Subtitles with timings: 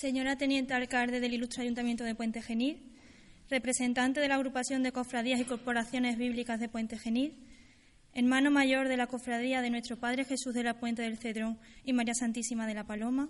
[0.00, 2.78] Señora Teniente Alcalde del Ilustre Ayuntamiento de Puente Genil,
[3.50, 7.36] representante de la agrupación de cofradías y corporaciones bíblicas de Puente Genil,
[8.14, 11.92] hermano mayor de la cofradía de nuestro Padre Jesús de la Puente del Cedrón y
[11.92, 13.28] María Santísima de la Paloma,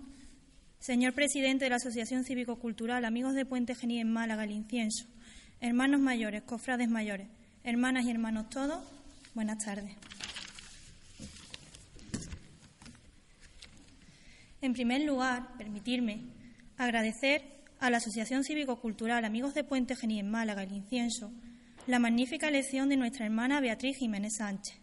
[0.79, 5.07] señor presidente de la Asociación Cívico-Cultural Amigos de Puente Genil en Málaga, el Incienso,
[5.59, 7.27] hermanos mayores, cofrades mayores,
[7.65, 8.81] hermanas y hermanos todos,
[9.33, 9.97] buenas tardes.
[14.61, 16.39] En primer lugar, permitirme
[16.85, 17.43] agradecer
[17.79, 21.31] a la Asociación Cívico-Cultural Amigos de Puente Genil en Málaga, el Incienso,
[21.87, 24.81] la magnífica elección de nuestra hermana Beatriz Jiménez Sánchez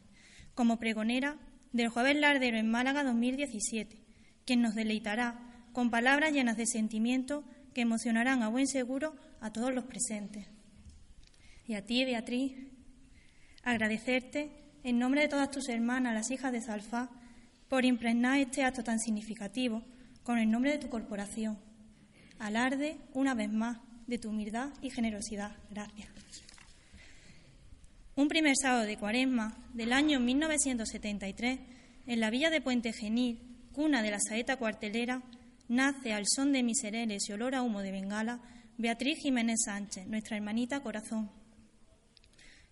[0.54, 1.36] como pregonera
[1.72, 3.96] del Jueves Lardero en Málaga 2017,
[4.44, 5.38] quien nos deleitará
[5.72, 10.48] con palabras llenas de sentimiento que emocionarán a buen seguro a todos los presentes.
[11.66, 12.56] Y a ti, Beatriz,
[13.62, 14.50] agradecerte
[14.82, 17.10] en nombre de todas tus hermanas, las hijas de Salfá,
[17.68, 19.84] por impregnar este acto tan significativo
[20.24, 21.67] con el nombre de tu corporación.
[22.38, 25.56] Alarde, una vez más, de tu humildad y generosidad.
[25.70, 26.08] Gracias.
[28.16, 31.60] Un primer sábado de cuaresma del año 1973,
[32.06, 33.38] en la villa de Puente Genil,
[33.72, 35.22] cuna de la saeta cuartelera,
[35.68, 38.40] nace al son de misereres y olor a humo de bengala
[38.76, 41.30] Beatriz Jiménez Sánchez, nuestra hermanita corazón.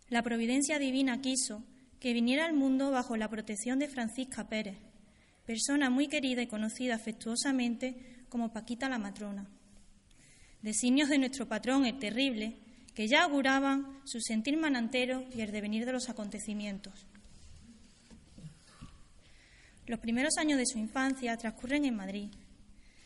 [0.09, 1.63] La providencia divina quiso
[2.01, 4.79] que viniera al mundo bajo la protección de Francisca Pérez,
[5.45, 9.49] persona muy querida y conocida afectuosamente como Paquita la matrona.
[10.63, 12.57] Designios de nuestro patrón, el terrible,
[12.95, 17.07] que ya auguraban su sentir manantero y el devenir de los acontecimientos.
[19.87, 22.31] Los primeros años de su infancia transcurren en Madrid.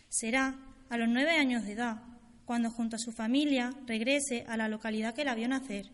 [0.09, 2.03] Será a los nueve años de edad
[2.47, 5.87] cuando junto a su familia regrese a la localidad que la vio nacer,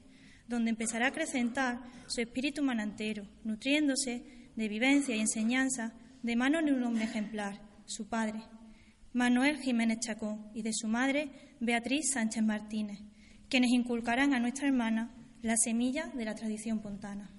[0.49, 4.23] donde empezará a acrecentar su espíritu manantero, nutriéndose
[4.55, 8.41] de vivencia y enseñanza de mano de un hombre ejemplar, su padre,
[9.13, 12.99] Manuel Jiménez Chacón, y de su madre, Beatriz Sánchez Martínez,
[13.49, 15.11] quienes inculcarán a nuestra hermana
[15.43, 17.31] la semilla de la tradición pontana.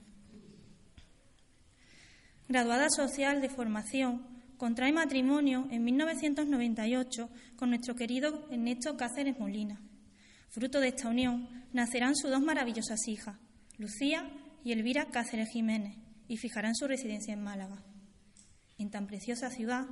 [2.47, 4.25] Graduada social de formación,
[4.57, 9.81] contrae matrimonio en 1998 con nuestro querido Ernesto Cáceres Molina.
[10.49, 13.37] Fruto de esta unión nacerán sus dos maravillosas hijas,
[13.77, 14.31] Lucía
[14.63, 15.95] y Elvira Cáceres Jiménez,
[16.27, 17.83] y fijarán su residencia en Málaga.
[18.77, 19.85] En tan preciosa ciudad,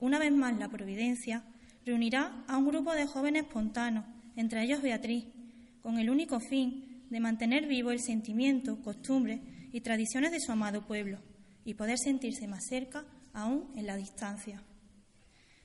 [0.00, 1.44] una vez más la Providencia
[1.84, 4.04] reunirá a un grupo de jóvenes espontáneos,
[4.36, 5.26] entre ellos Beatriz,
[5.82, 9.40] con el único fin de mantener vivo el sentimiento, costumbres
[9.72, 11.18] y tradiciones de su amado pueblo
[11.64, 14.62] y poder sentirse más cerca aún en la distancia.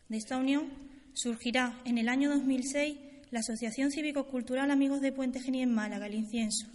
[0.10, 0.70] De esta unión
[1.14, 2.98] surgirá en el año 2006
[3.32, 6.68] la Asociación Cívico-Cultural Amigos de Puente Genil en Málaga, el Incienso,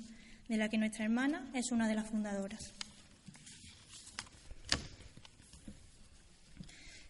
[0.48, 2.72] de la que nuestra hermana es una de las fundadoras.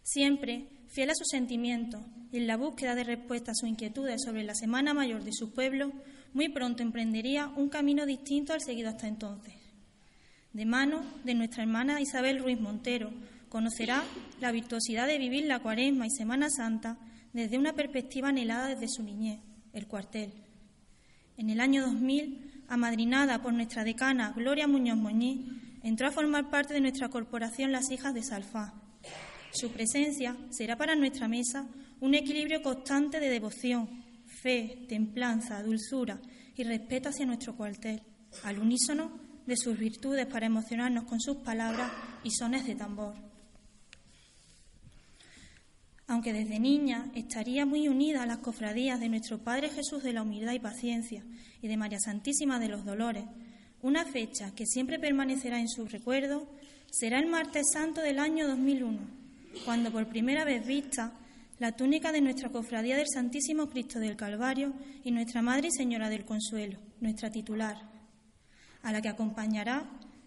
[0.02, 2.02] Siempre fiel a sus sentimientos
[2.32, 5.92] en la búsqueda de respuestas a sus inquietudes sobre la Semana Mayor de su pueblo,
[6.32, 9.54] muy pronto emprendería un camino distinto al seguido hasta entonces.
[10.52, 13.12] De mano de nuestra hermana Isabel Ruiz Montero,
[13.48, 14.04] conocerá
[14.40, 16.98] la virtuosidad de vivir la Cuaresma y Semana Santa
[17.32, 19.40] desde una perspectiva anhelada desde su niñez,
[19.72, 20.32] el cuartel.
[21.36, 26.74] En el año 2000, amadrinada por nuestra decana Gloria Muñoz Moñí, entró a formar parte
[26.74, 28.74] de nuestra corporación Las Hijas de Salfá,
[29.52, 31.68] su presencia será para nuestra mesa
[32.00, 33.88] un equilibrio constante de devoción,
[34.26, 36.20] fe, templanza, dulzura
[36.56, 38.02] y respeto hacia nuestro cuartel,
[38.44, 39.10] al unísono
[39.46, 41.90] de sus virtudes para emocionarnos con sus palabras
[42.22, 43.14] y sones de tambor.
[46.06, 50.22] Aunque desde niña estaría muy unida a las cofradías de nuestro Padre Jesús de la
[50.22, 51.24] Humildad y Paciencia
[51.62, 53.24] y de María Santísima de los Dolores,
[53.82, 56.48] una fecha que siempre permanecerá en su recuerdo
[56.90, 59.19] será el martes santo del año 2001
[59.64, 61.12] cuando por primera vez vista
[61.58, 64.72] la túnica de nuestra cofradía del Santísimo Cristo del Calvario
[65.04, 67.76] y nuestra Madre y Señora del Consuelo, nuestra titular,
[68.82, 69.84] a la que acompañará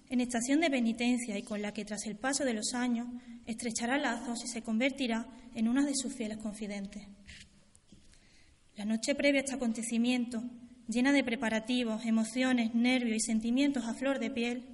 [0.10, 3.08] en estación de penitencia y con la que tras el paso de los años
[3.48, 7.08] estrechará lazos y se convertirá en una de sus fieles confidentes.
[8.76, 10.44] La noche previa a este acontecimiento,
[10.88, 14.66] llena de preparativos, emociones, nervios y sentimientos a flor de piel,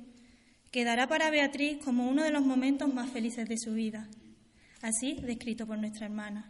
[0.72, 4.10] quedará para Beatriz como uno de los momentos más felices de su vida
[4.82, 6.50] así descrito por nuestra hermana.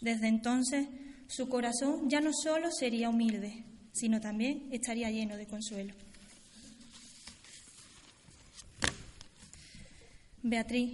[0.00, 0.88] Desde entonces,
[1.28, 5.94] su corazón ya no solo sería humilde, sino también estaría lleno de consuelo.
[10.42, 10.92] Beatriz,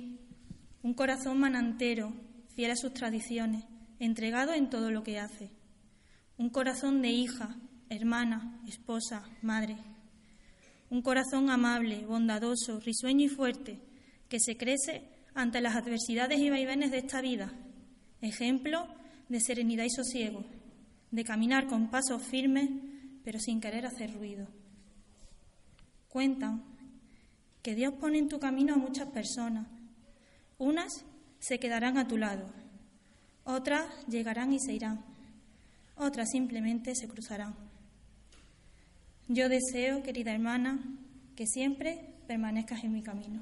[0.82, 2.12] un corazón manantero,
[2.54, 3.64] fiel a sus tradiciones,
[3.98, 5.50] entregado en todo lo que hace.
[6.38, 7.54] Un corazón de hija,
[7.90, 9.76] hermana, esposa, madre.
[10.88, 13.78] Un corazón amable, bondadoso, risueño y fuerte,
[14.28, 17.52] que se crece ante las adversidades y vaivenes de esta vida,
[18.20, 18.86] ejemplo
[19.28, 20.44] de serenidad y sosiego,
[21.10, 22.68] de caminar con pasos firmes
[23.24, 24.46] pero sin querer hacer ruido.
[26.08, 26.64] Cuentan
[27.62, 29.66] que Dios pone en tu camino a muchas personas.
[30.58, 31.04] Unas
[31.38, 32.46] se quedarán a tu lado,
[33.44, 35.04] otras llegarán y se irán,
[35.96, 37.54] otras simplemente se cruzarán.
[39.28, 40.80] Yo deseo, querida hermana,
[41.36, 43.40] que siempre permanezcas en mi camino.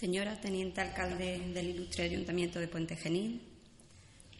[0.00, 3.42] Señora Teniente Alcalde del Ilustre Ayuntamiento de Puente Genil,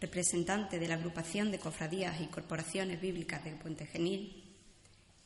[0.00, 4.42] representante de la agrupación de cofradías y corporaciones bíblicas de Puente Genil,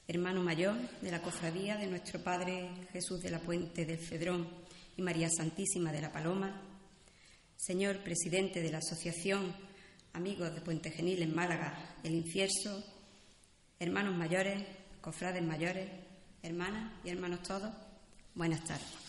[0.09, 4.49] hermano mayor de la cofradía de nuestro Padre Jesús de la Puente del Cedrón
[4.97, 6.61] y María Santísima de la Paloma,
[7.57, 9.55] señor presidente de la Asociación
[10.15, 12.83] Amigos de Puente Genil en Málaga, El Infierso,
[13.79, 14.65] hermanos mayores,
[15.01, 15.89] cofrades mayores,
[16.43, 17.73] hermanas y hermanos todos,
[18.35, 19.04] buenas tardes.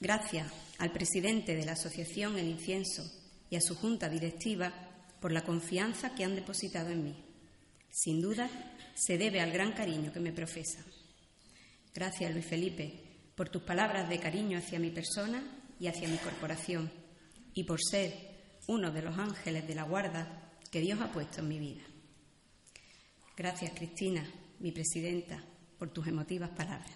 [0.00, 3.02] Gracias al presidente de la Asociación El Incienso
[3.50, 4.72] y a su junta directiva
[5.20, 7.24] por la confianza que han depositado en mí.
[7.90, 8.48] Sin duda,
[8.94, 10.84] se debe al gran cariño que me profesa.
[11.92, 12.92] Gracias, Luis Felipe,
[13.34, 15.42] por tus palabras de cariño hacia mi persona
[15.80, 16.90] y hacia mi corporación,
[17.54, 18.14] y por ser
[18.68, 21.82] uno de los ángeles de la guarda que Dios ha puesto en mi vida.
[23.36, 24.24] Gracias, Cristina,
[24.60, 25.44] mi presidenta,
[25.76, 26.90] por tus emotivas palabras.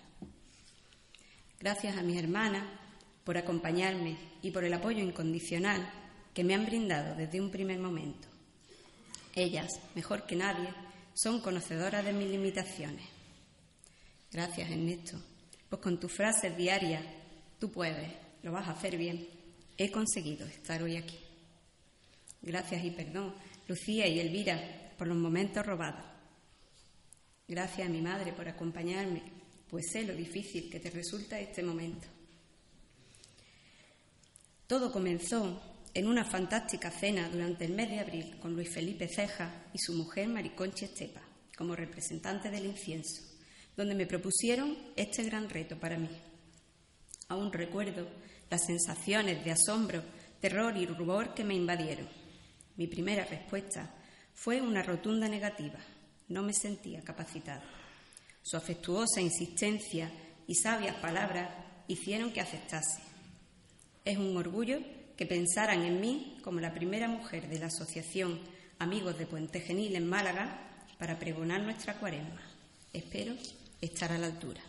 [1.59, 2.82] Gracias a mis hermanas
[3.25, 5.89] por acompañarme y por el apoyo incondicional
[6.35, 8.29] que me han brindado desde un primer momento.
[9.35, 10.69] Ellas, mejor que nadie,
[11.15, 13.07] son conocedoras de mis limitaciones.
[14.31, 15.21] Gracias, Ernesto,
[15.69, 17.05] pues con tus frases diarias,
[17.59, 18.11] tú puedes,
[18.43, 19.29] lo vas a hacer bien,
[19.77, 21.19] he conseguido estar hoy aquí.
[22.41, 23.35] Gracias y perdón,
[23.69, 26.05] Lucía y Elvira, por los momentos robados.
[27.47, 29.23] Gracias a mi madre por acompañarme,
[29.69, 32.09] pues sé lo difícil que te resulta este momento.
[34.67, 35.61] Todo comenzó
[35.95, 39.93] en una fantástica cena durante el mes de abril con Luis Felipe Ceja y su
[39.93, 41.21] mujer Mariconchi Estepa,
[41.57, 43.23] como representante del incienso,
[43.77, 46.09] donde me propusieron este gran reto para mí.
[47.29, 48.09] Aún recuerdo
[48.51, 50.03] las sensaciones de asombro,
[50.41, 52.09] terror y rubor que me invadieron.
[52.77, 53.95] Mi primera respuesta
[54.35, 55.79] fue una rotunda negativa.
[56.29, 57.63] No me sentía capacitada.
[58.43, 60.11] Su afectuosa insistencia
[60.47, 61.51] y sabias palabras
[61.87, 63.12] hicieron que aceptase.
[64.05, 64.81] Es un orgullo
[65.17, 68.41] que pensaran en mí como la primera mujer de la Asociación
[68.79, 72.43] Amigos de Puente Genil en Málaga para pregonar nuestra cuaresma.
[72.93, 73.35] Espero
[73.81, 74.61] estar a la altura.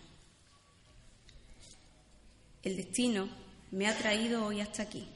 [2.62, 3.28] El destino
[3.72, 5.08] me ha traído hoy hasta aquí,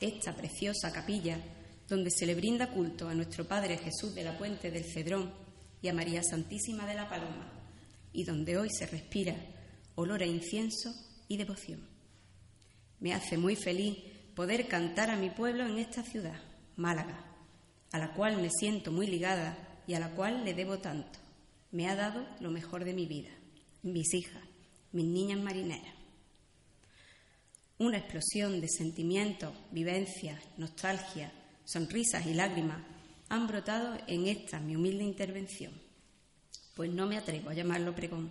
[0.00, 1.38] esta preciosa capilla
[1.86, 5.30] donde se le brinda culto a nuestro Padre Jesús de la Puente del Cedrón
[5.82, 7.52] y a María Santísima de la Paloma,
[8.12, 9.36] y donde hoy se respira
[9.96, 10.94] olor a incienso
[11.28, 11.89] y devoción.
[13.00, 13.96] Me hace muy feliz
[14.34, 16.38] poder cantar a mi pueblo en esta ciudad,
[16.76, 17.24] Málaga,
[17.92, 21.18] a la cual me siento muy ligada y a la cual le debo tanto.
[21.72, 23.30] Me ha dado lo mejor de mi vida,
[23.82, 24.42] mis hijas,
[24.92, 25.94] mis niñas marineras.
[27.78, 31.32] Una explosión de sentimientos, vivencias, nostalgia,
[31.64, 32.82] sonrisas y lágrimas
[33.30, 35.72] han brotado en esta mi humilde intervención.
[36.74, 38.30] Pues no me atrevo a llamarlo pregón,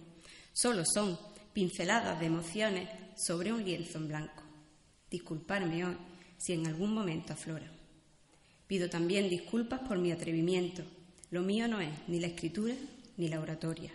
[0.54, 1.18] solo son
[1.54, 4.49] pinceladas de emociones sobre un lienzo en blanco
[5.10, 5.98] disculparme hoy
[6.38, 7.70] si en algún momento aflora.
[8.68, 10.84] Pido también disculpas por mi atrevimiento.
[11.32, 12.76] Lo mío no es ni la escritura
[13.18, 13.92] ni la oratoria.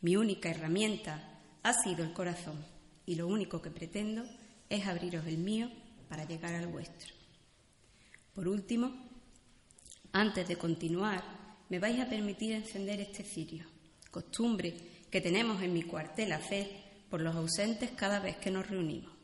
[0.00, 2.64] Mi única herramienta ha sido el corazón
[3.06, 4.24] y lo único que pretendo
[4.68, 5.70] es abriros el mío
[6.08, 7.12] para llegar al vuestro.
[8.34, 8.92] Por último,
[10.12, 11.22] antes de continuar,
[11.68, 13.64] me vais a permitir encender este cirio,
[14.10, 14.74] costumbre
[15.10, 16.68] que tenemos en mi cuartel hacer
[17.10, 19.19] por los ausentes cada vez que nos reunimos.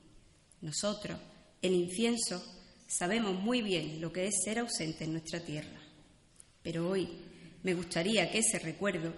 [0.60, 1.18] Nosotros,
[1.62, 2.42] el incienso,
[2.86, 5.80] sabemos muy bien lo que es ser ausente en nuestra tierra.
[6.62, 7.08] Pero hoy
[7.62, 9.12] me gustaría que ese recuerdo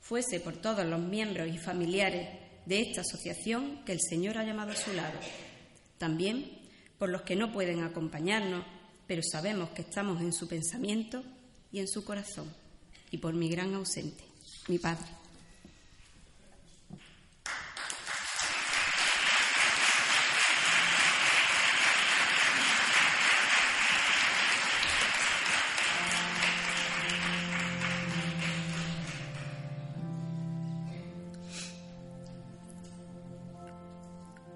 [0.00, 2.28] fuese por todos los miembros y familiares
[2.66, 5.18] de esta asociación que el Señor ha llamado a su lado.
[5.98, 6.64] También
[6.98, 8.64] por los que no pueden acompañarnos,
[9.06, 11.22] pero sabemos que estamos en su pensamiento
[11.72, 12.52] y en su corazón.
[13.10, 14.24] Y por mi gran ausente,
[14.68, 15.23] mi Padre.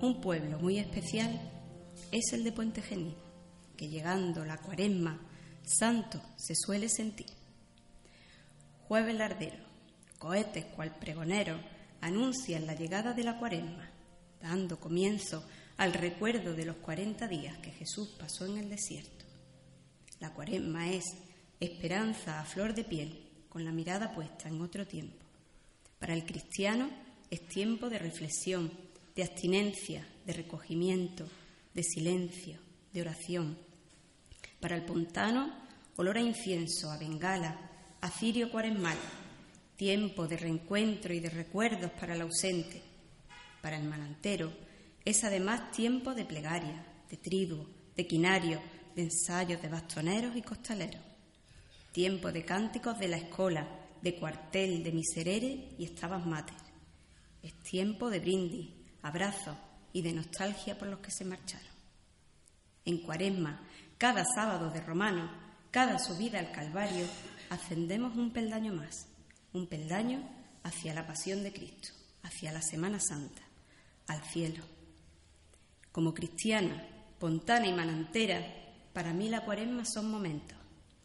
[0.09, 1.39] Un pueblo muy especial
[2.11, 3.15] es el de Puente Genil,
[3.77, 5.21] que llegando la cuaresma,
[5.63, 7.27] santo se suele sentir.
[8.87, 9.59] Jueves lardero,
[10.19, 11.61] cohetes cual pregonero
[12.01, 13.87] anuncian la llegada de la cuaresma,
[14.41, 15.45] dando comienzo
[15.77, 19.27] al recuerdo de los cuarenta días que Jesús pasó en el desierto.
[20.21, 21.05] La cuaresma es
[21.61, 25.27] esperanza a flor de piel, con la mirada puesta en otro tiempo.
[25.99, 26.89] Para el cristiano
[27.31, 28.73] es tiempo de reflexión,
[29.19, 31.27] de abstinencia, de recogimiento,
[31.75, 32.61] de silencio,
[32.93, 33.59] de oración.
[34.61, 35.53] Para el pontano,
[35.97, 38.97] olor a incienso, a bengala, a cirio cuaresmal,
[39.75, 42.81] tiempo de reencuentro y de recuerdos para el ausente.
[43.61, 44.53] Para el manantero,
[45.05, 48.61] es además tiempo de plegaria, de triduo, de quinario,
[48.95, 51.03] de ensayos de bastoneros y costaleros.
[51.91, 53.67] Tiempo de cánticos de la escola,
[54.01, 56.55] de cuartel, de miserere y estabas mater.
[57.43, 59.57] Es tiempo de brindis, abrazos
[59.93, 61.67] y de nostalgia por los que se marcharon.
[62.85, 63.61] En cuaresma,
[63.99, 65.31] cada sábado de romano,
[65.71, 67.07] cada subida al Calvario,
[67.51, 69.07] ascendemos un peldaño más,
[69.53, 70.29] un peldaño
[70.63, 71.91] hacia la pasión de Cristo,
[72.23, 73.43] hacia la Semana Santa,
[74.07, 74.65] al cielo.
[75.93, 76.87] Como cristiana,
[77.19, 78.41] pontana y manantera,
[78.93, 80.57] para mí la cuaresma son momentos,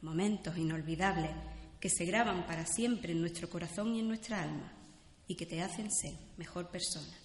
[0.01, 1.31] momentos inolvidables
[1.79, 4.71] que se graban para siempre en nuestro corazón y en nuestra alma
[5.27, 7.22] y que te hacen ser mejor persona.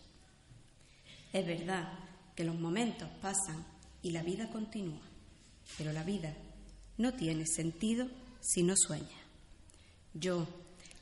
[1.32, 1.92] Es verdad
[2.35, 3.64] que los momentos pasan
[4.02, 5.02] y la vida continúa,
[5.76, 6.35] pero la vida
[6.97, 8.08] no tiene sentido
[8.40, 9.06] si no sueña.
[10.14, 10.47] Yo,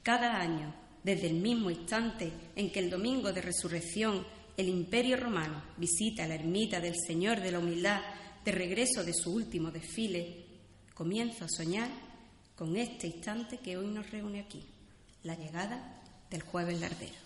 [0.02, 5.62] cada año, desde el mismo instante en que el domingo de resurrección el imperio romano
[5.76, 8.00] visita la ermita del Señor de la Humildad
[8.44, 10.44] de regreso de su último desfile,
[10.94, 11.90] comienzo a soñar
[12.54, 14.64] con este instante que hoy nos reúne aquí,
[15.24, 17.25] la llegada del jueves lardero.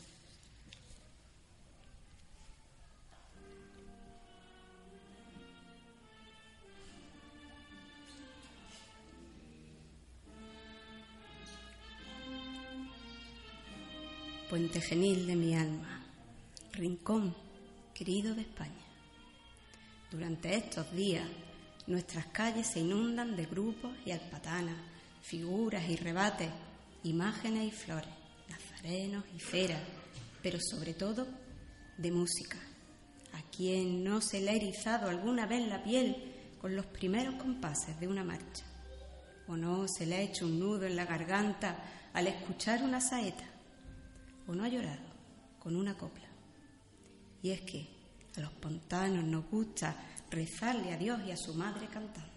[14.50, 16.02] Puente genil de mi alma
[16.72, 17.32] rincón
[17.94, 18.84] querido de España.
[20.10, 21.24] Durante estos días,
[21.86, 24.74] nuestras calles se inundan de grupos y alpatanas,
[25.22, 26.50] figuras y rebates,
[27.04, 28.10] imágenes y flores,
[28.48, 29.80] nazarenos y feras,
[30.42, 31.28] pero sobre todo
[31.96, 32.58] de música.
[33.34, 38.00] ¿A quien no se le ha erizado alguna vez la piel con los primeros compases
[38.00, 38.64] de una marcha?
[39.46, 43.49] ¿O no se le ha hecho un nudo en la garganta al escuchar una saeta?
[44.50, 45.06] ¿O no ha llorado
[45.60, 46.26] con una copla?
[47.40, 47.86] Y es que
[48.36, 49.94] a los pontanos nos gusta
[50.28, 52.28] rezarle a Dios y a su madre cantando.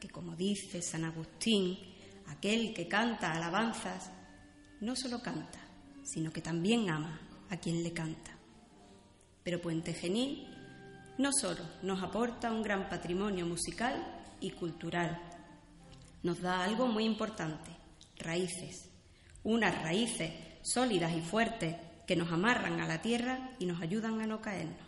[0.00, 1.78] Que como dice San Agustín,
[2.26, 4.10] aquel que canta alabanzas
[4.80, 5.60] no solo canta,
[6.02, 8.32] sino que también ama a quien le canta.
[9.44, 10.44] Pero Puente Genil
[11.18, 15.22] no solo nos aporta un gran patrimonio musical y cultural,
[16.24, 17.70] nos da algo muy importante,
[18.18, 18.90] raíces,
[19.44, 24.26] unas raíces sólidas y fuertes que nos amarran a la tierra y nos ayudan a
[24.26, 24.86] no caernos.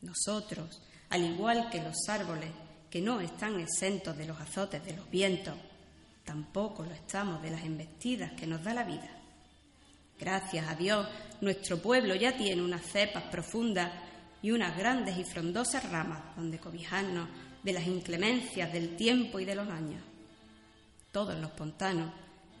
[0.00, 2.50] Nosotros, al igual que los árboles,
[2.90, 5.54] que no están exentos de los azotes de los vientos,
[6.24, 9.10] tampoco lo estamos de las embestidas que nos da la vida.
[10.18, 11.08] Gracias a Dios,
[11.40, 13.90] nuestro pueblo ya tiene unas cepas profundas
[14.40, 17.28] y unas grandes y frondosas ramas donde cobijarnos
[17.62, 20.02] de las inclemencias del tiempo y de los años.
[21.10, 22.12] Todos los pontanos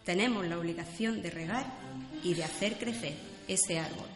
[0.04, 1.66] tenemos la obligación de regar
[2.22, 3.14] y de hacer crecer
[3.48, 4.08] ese árbol.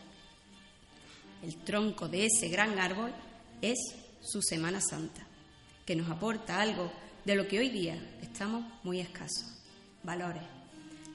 [1.43, 3.13] El tronco de ese gran árbol
[3.63, 3.79] es
[4.21, 5.27] su Semana Santa,
[5.85, 6.91] que nos aporta algo
[7.25, 9.47] de lo que hoy día estamos muy escasos,
[10.03, 10.43] valores.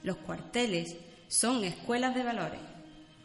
[0.02, 0.96] Los cuarteles
[1.28, 2.60] son escuelas de valores.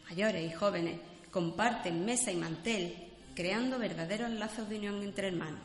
[0.08, 1.00] Mayores y jóvenes
[1.30, 2.94] comparten mesa y mantel,
[3.34, 5.60] creando verdaderos lazos de unión entre hermanos,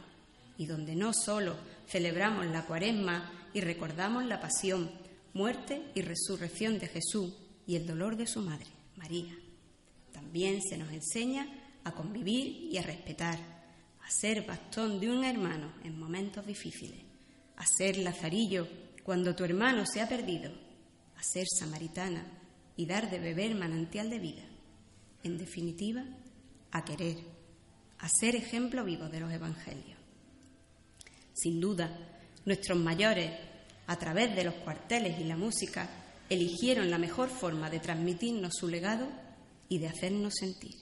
[0.58, 1.56] y donde no solo
[1.88, 4.90] celebramos la cuaresma y recordamos la pasión,
[5.34, 7.34] muerte y resurrección de Jesús
[7.66, 9.36] y el dolor de su madre, María.
[10.12, 11.48] También se nos enseña
[11.84, 13.38] a convivir y a respetar,
[14.02, 17.00] a ser bastón de un hermano en momentos difíciles,
[17.56, 18.68] a ser lazarillo
[19.04, 20.52] cuando tu hermano se ha perdido,
[21.18, 22.26] a ser samaritana
[22.76, 24.44] y dar de beber manantial de vida.
[25.24, 26.04] En definitiva,
[26.72, 27.18] a querer,
[28.00, 29.98] a ser ejemplo vivo de los evangelios.
[31.34, 31.98] Sin duda,
[32.46, 33.32] nuestros mayores,
[33.88, 35.90] a través de los cuarteles y la música,
[36.30, 39.08] eligieron la mejor forma de transmitirnos su legado
[39.70, 40.76] y de hacernos sentir.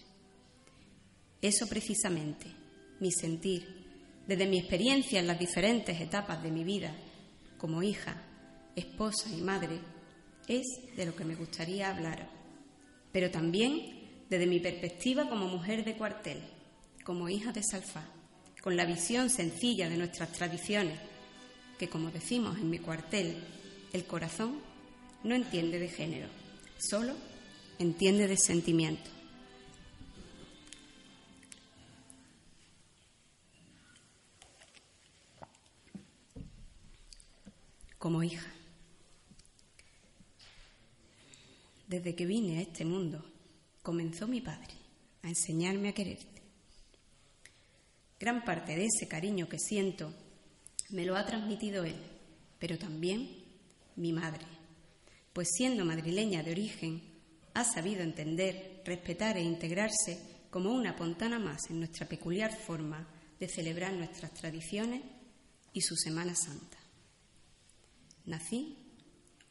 [1.42, 2.48] Eso precisamente,
[3.00, 3.82] mi sentir,
[4.28, 6.96] desde mi experiencia en las diferentes etapas de mi vida,
[7.58, 8.22] como hija,
[8.76, 9.80] esposa y madre,
[10.48, 10.66] es
[10.96, 12.30] de lo que me gustaría hablar,
[13.12, 16.42] pero también desde mi perspectiva como mujer de cuartel,
[17.04, 18.06] como hija de Salfá,
[18.62, 21.00] con la visión sencilla de nuestras tradiciones,
[21.82, 23.44] que como decimos en mi cuartel,
[23.92, 24.60] el corazón
[25.24, 26.28] no entiende de género,
[26.78, 27.16] solo
[27.80, 29.10] entiende de sentimiento.
[37.98, 38.46] Como hija.
[41.88, 43.26] Desde que vine a este mundo,
[43.82, 44.76] comenzó mi padre
[45.24, 46.44] a enseñarme a quererte.
[48.20, 50.14] Gran parte de ese cariño que siento
[50.92, 51.96] me lo ha transmitido él,
[52.60, 53.30] pero también
[53.96, 54.46] mi madre,
[55.34, 57.02] pues siendo madrileña de origen,
[57.54, 60.20] ha sabido entender, respetar e integrarse
[60.50, 63.08] como una pontana más en nuestra peculiar forma
[63.40, 65.02] de celebrar nuestras tradiciones
[65.74, 66.78] y su Semana Santa.
[68.26, 68.78] Nací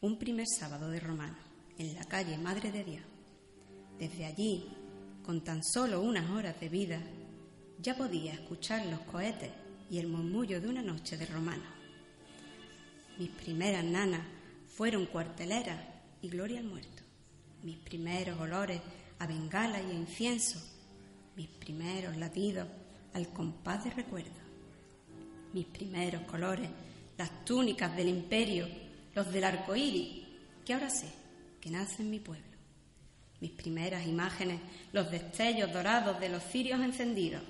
[0.01, 1.37] un primer sábado de romano
[1.79, 3.05] en la calle Madre de Dios.
[3.99, 4.67] Desde allí,
[5.25, 7.01] con tan solo unas horas de vida,
[7.79, 9.51] ya podía escuchar los cohetes
[9.91, 11.65] y el murmullo de una noche de romano.
[13.19, 14.23] Mis primeras nanas
[14.69, 15.79] fueron cuarteleras
[16.23, 17.03] y gloria al muerto.
[17.65, 18.81] Mis primeros olores
[19.19, 20.59] a bengala y a incienso.
[21.37, 22.69] Mis primeros latidos
[23.13, 24.31] al compás de recuerdo.
[25.53, 26.71] Mis primeros colores,
[27.19, 28.69] las túnicas del imperio,
[29.15, 30.25] los del arco iris,
[30.65, 31.09] que ahora sé
[31.61, 32.45] que nace en mi pueblo.
[33.41, 34.61] Mis primeras imágenes,
[34.93, 37.43] los destellos dorados de los cirios encendidos.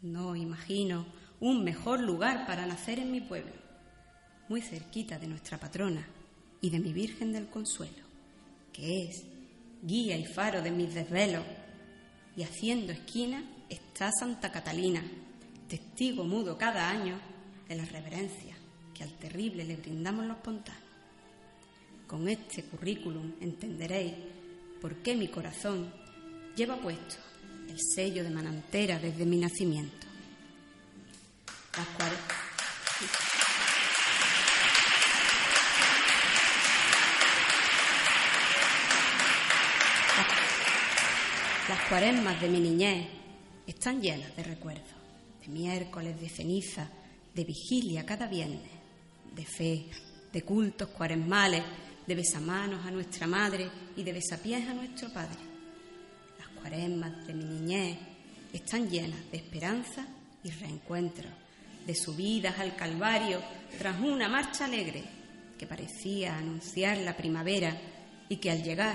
[0.00, 3.52] No imagino un mejor lugar para nacer en mi pueblo,
[4.48, 6.06] muy cerquita de nuestra patrona
[6.60, 8.04] y de mi Virgen del Consuelo,
[8.72, 9.24] que es
[9.82, 11.44] guía y faro de mis desvelos,
[12.36, 15.02] y haciendo esquina está Santa Catalina,
[15.68, 17.18] testigo mudo cada año
[17.68, 18.56] de la reverencia
[18.94, 20.82] que al terrible le brindamos los pontanos.
[22.06, 24.14] Con este currículum entenderéis
[24.80, 25.92] por qué mi corazón
[26.56, 27.16] lleva puesto
[27.68, 30.07] el sello de manantera desde mi nacimiento
[41.68, 43.06] las cuaresmas de mi niñez
[43.66, 44.88] están llenas de recuerdos,
[45.40, 46.88] de miércoles, de ceniza,
[47.34, 48.70] de vigilia cada viernes,
[49.34, 49.86] de fe,
[50.32, 51.62] de cultos cuaresmales,
[52.06, 55.38] de besamanos a nuestra madre y de besapiés a nuestro padre.
[56.38, 57.98] Las cuaresmas de mi niñez
[58.52, 60.06] están llenas de esperanza
[60.42, 61.28] y reencuentro
[61.88, 63.40] de subidas al Calvario
[63.78, 65.02] tras una marcha alegre
[65.56, 67.80] que parecía anunciar la primavera
[68.28, 68.94] y que al llegar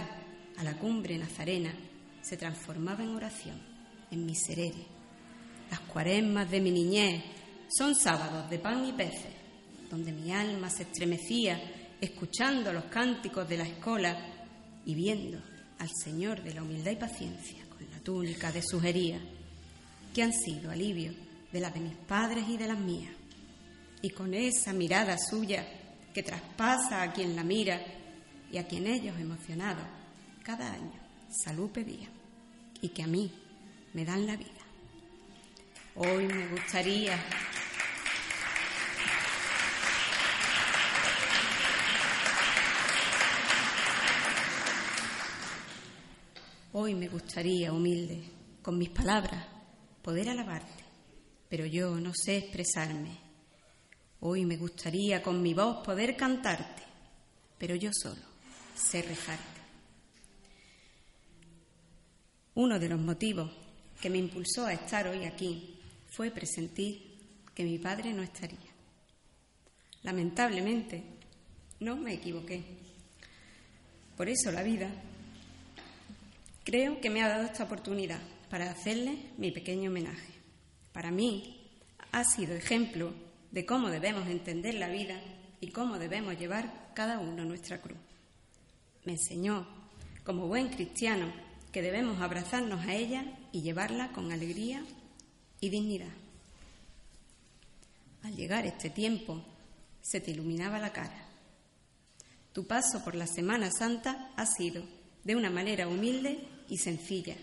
[0.55, 1.73] a la cumbre nazarena
[2.21, 3.59] se transformaba en oración,
[4.11, 4.85] en miserere.
[5.71, 7.23] Las cuaresmas de mi niñez
[7.67, 9.33] son sábados de pan y peces,
[9.89, 11.59] donde mi alma se estremecía
[11.99, 14.15] escuchando los cánticos de la escola
[14.85, 15.41] y viendo
[15.79, 19.19] al Señor de la humildad y paciencia con la túnica de sujería,
[20.13, 21.22] que han sido alivio
[21.53, 23.13] de la de mis padres y de las mías.
[24.01, 25.65] Y con esa mirada suya
[26.11, 27.79] que traspasa a quien la mira
[28.51, 29.85] y a quien ellos emocionados
[30.43, 32.11] cada año salud pedían
[32.81, 33.31] y que a mí
[33.93, 34.49] me dan la vida.
[35.95, 37.23] Hoy me gustaría
[46.75, 48.23] Hoy me gustaría, humilde,
[48.63, 49.45] con mis palabras,
[50.01, 50.82] poder alabarte
[51.53, 53.15] pero yo no sé expresarme.
[54.21, 56.81] Hoy me gustaría con mi voz poder cantarte,
[57.59, 58.23] pero yo solo
[58.73, 59.61] sé rezarte.
[62.55, 63.51] Uno de los motivos
[64.01, 67.19] que me impulsó a estar hoy aquí fue presentir
[67.53, 68.57] que mi padre no estaría.
[70.01, 71.03] Lamentablemente,
[71.81, 72.63] no me equivoqué.
[74.17, 74.89] Por eso la vida
[76.63, 80.32] creo que me ha dado esta oportunidad para hacerle mi pequeño homenaje
[80.93, 81.59] para mí
[82.11, 83.13] ha sido ejemplo
[83.51, 85.19] de cómo debemos entender la vida
[85.59, 87.97] y cómo debemos llevar cada uno nuestra cruz.
[89.03, 89.67] Me enseñó,
[90.23, 91.33] como buen cristiano,
[91.71, 94.83] que debemos abrazarnos a ella y llevarla con alegría
[95.59, 96.13] y dignidad.
[98.21, 99.43] Al llegar este tiempo,
[100.01, 101.27] se te iluminaba la cara.
[102.53, 104.83] Tu paso por la Semana Santa ha sido
[105.23, 107.35] de una manera humilde y sencilla,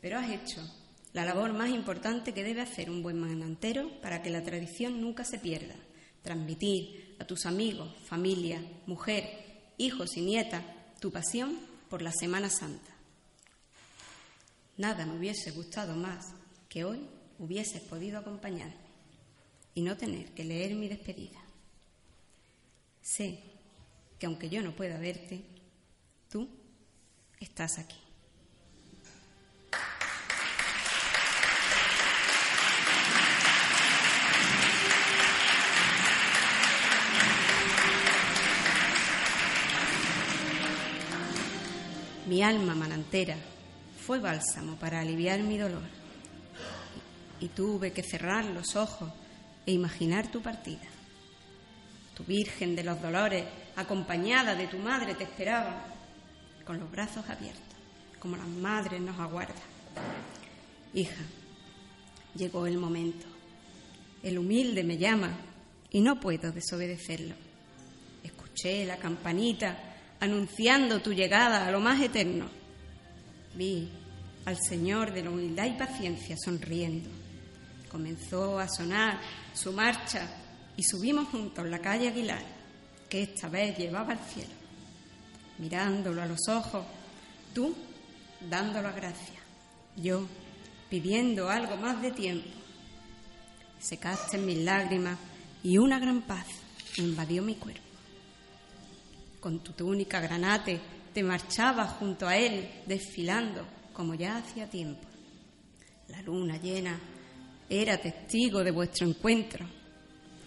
[0.00, 0.62] pero has hecho
[1.12, 5.24] la labor más importante que debe hacer un buen manantero para que la tradición nunca
[5.24, 5.74] se pierda.
[6.22, 10.64] Transmitir a tus amigos, familia, mujer, hijos y nietas
[11.00, 12.92] tu pasión por la Semana Santa.
[14.76, 16.32] Nada me hubiese gustado más
[16.68, 17.00] que hoy
[17.38, 18.90] hubieses podido acompañarme
[19.74, 21.38] y no tener que leer mi despedida.
[23.02, 23.40] Sé
[24.18, 25.42] que aunque yo no pueda verte,
[26.30, 26.48] tú
[27.40, 27.99] estás aquí.
[42.30, 43.34] Mi alma manantera,
[44.06, 45.82] fue bálsamo para aliviar mi dolor.
[47.40, 49.10] Y tuve que cerrar los ojos
[49.66, 50.86] e imaginar tu partida.
[52.14, 55.84] Tu Virgen de los Dolores, acompañada de tu madre, te esperaba
[56.64, 57.76] con los brazos abiertos,
[58.20, 59.56] como las madres nos aguardan.
[60.94, 61.24] Hija,
[62.36, 63.26] llegó el momento.
[64.22, 65.32] El humilde me llama
[65.90, 67.34] y no puedo desobedecerlo.
[68.22, 69.89] Escuché la campanita
[70.20, 72.48] anunciando tu llegada a lo más eterno.
[73.54, 73.90] Vi
[74.44, 77.08] al Señor de la humildad y paciencia sonriendo.
[77.90, 79.20] Comenzó a sonar
[79.54, 80.28] su marcha
[80.76, 82.42] y subimos juntos la calle Aguilar,
[83.08, 84.52] que esta vez llevaba al cielo.
[85.58, 86.84] Mirándolo a los ojos,
[87.54, 87.74] tú
[88.48, 89.40] dando la gracia,
[89.96, 90.26] yo
[90.88, 92.48] pidiendo algo más de tiempo.
[93.78, 95.18] Secaste mis lágrimas
[95.62, 96.46] y una gran paz
[96.96, 97.89] invadió mi cuerpo.
[99.40, 100.80] Con tu túnica granate
[101.12, 105.06] te marchabas junto a él, desfilando como ya hacía tiempo.
[106.08, 106.98] La luna llena
[107.68, 109.66] era testigo de vuestro encuentro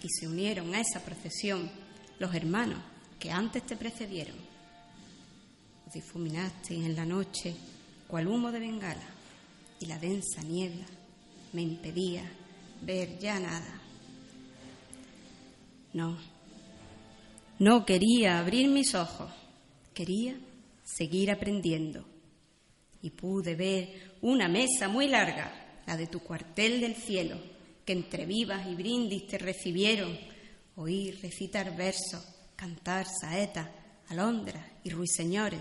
[0.02, 1.70] y se unieron a esa procesión
[2.18, 2.78] los hermanos
[3.18, 4.36] que antes te precedieron.
[5.92, 7.54] Difuminasteis en la noche
[8.06, 9.06] cual humo de bengala
[9.80, 10.86] y la densa niebla
[11.52, 12.22] me impedía
[12.82, 13.80] ver ya nada.
[15.92, 16.16] No,
[17.64, 19.32] no quería abrir mis ojos,
[19.94, 20.38] quería
[20.84, 22.04] seguir aprendiendo.
[23.00, 27.38] Y pude ver una mesa muy larga, la de tu cuartel del cielo,
[27.86, 30.14] que entre vivas y brindis te recibieron,
[30.76, 32.22] oír recitar versos,
[32.54, 33.70] cantar saetas,
[34.08, 35.60] alondras y ruiseñores.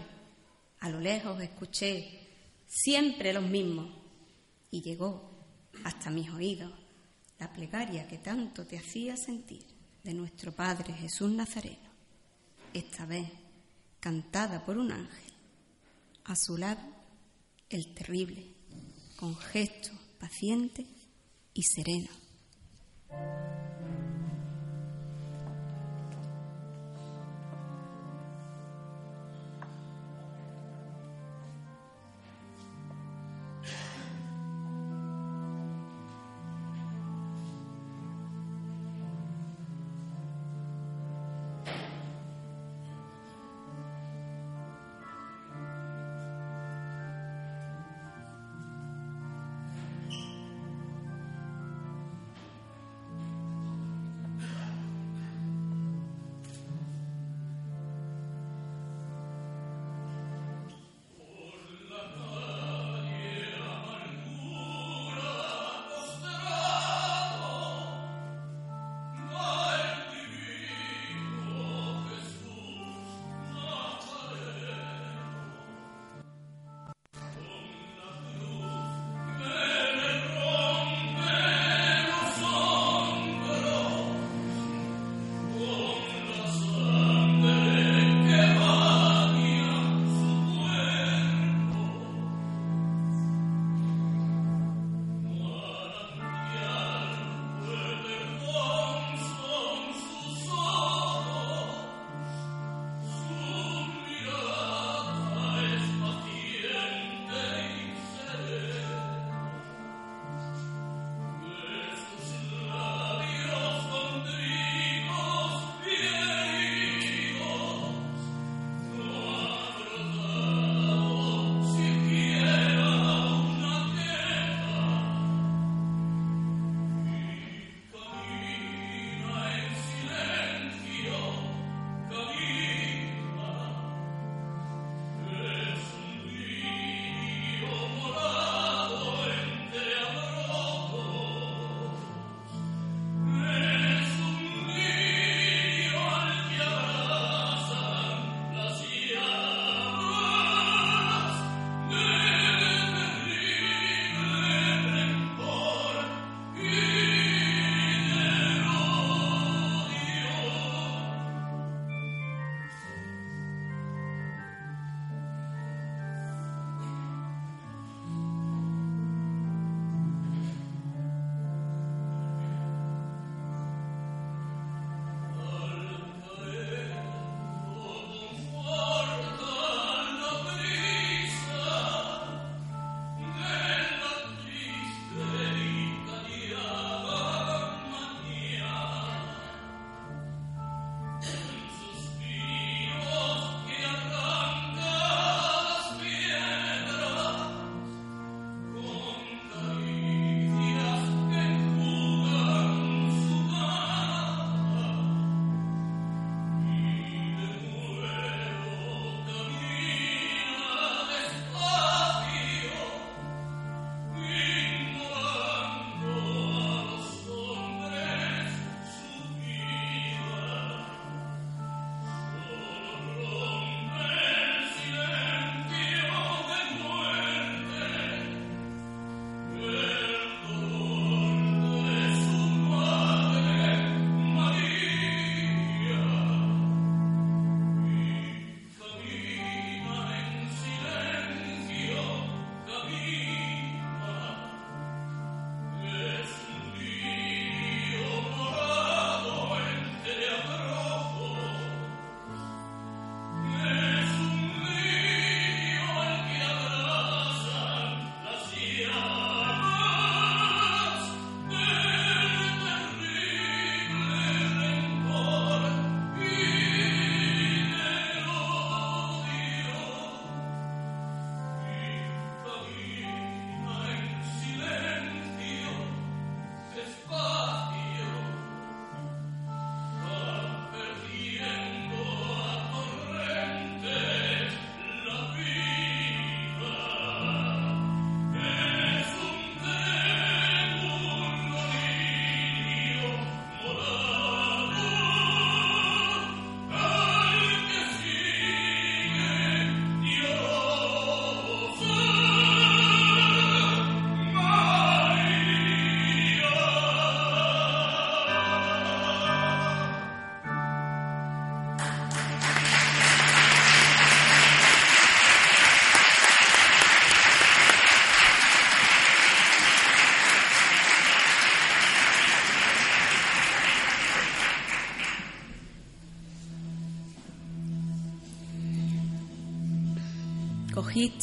[0.82, 2.20] A lo lejos escuché
[2.68, 3.90] siempre los mismos
[4.72, 5.32] y llegó
[5.86, 6.74] hasta mis oídos
[7.40, 9.64] la plegaria que tanto te hacía sentir
[10.04, 11.83] de nuestro Padre Jesús Nazareno,
[12.74, 13.30] esta vez
[14.00, 15.34] cantada por un ángel.
[16.26, 16.82] A su lado,
[17.70, 18.46] el terrible,
[19.16, 20.86] con gesto paciente
[21.54, 22.10] y sereno.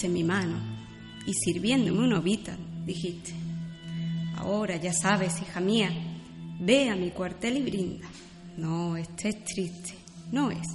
[0.09, 0.57] Mi mano
[1.27, 3.33] y sirviéndome una ovita, dijiste,
[4.37, 5.91] ahora ya sabes, hija mía,
[6.61, 8.09] ve a mi cuartel y brinda.
[8.57, 9.95] No estés triste,
[10.33, 10.67] no es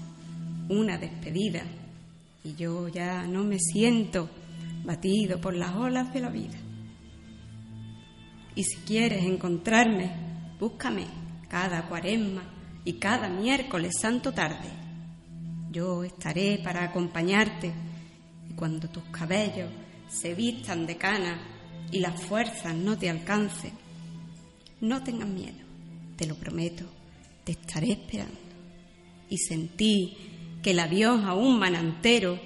[0.69, 1.63] una despedida
[2.43, 4.29] y yo ya no me siento
[4.83, 6.57] batido por las olas de la vida.
[8.55, 10.11] Y si quieres encontrarme,
[10.59, 11.05] búscame
[11.47, 12.43] cada cuaresma
[12.83, 14.69] y cada miércoles santo tarde.
[15.71, 17.73] Yo estaré para acompañarte
[18.55, 19.69] cuando tus cabellos
[20.07, 21.39] se vistan de cana
[21.91, 23.73] y las fuerzas no te alcancen,
[24.81, 25.57] no tengas miedo,
[26.15, 26.85] te lo prometo,
[27.43, 28.37] te estaré esperando.
[29.29, 30.17] Y sentí
[30.61, 32.39] que el adiós a un manantero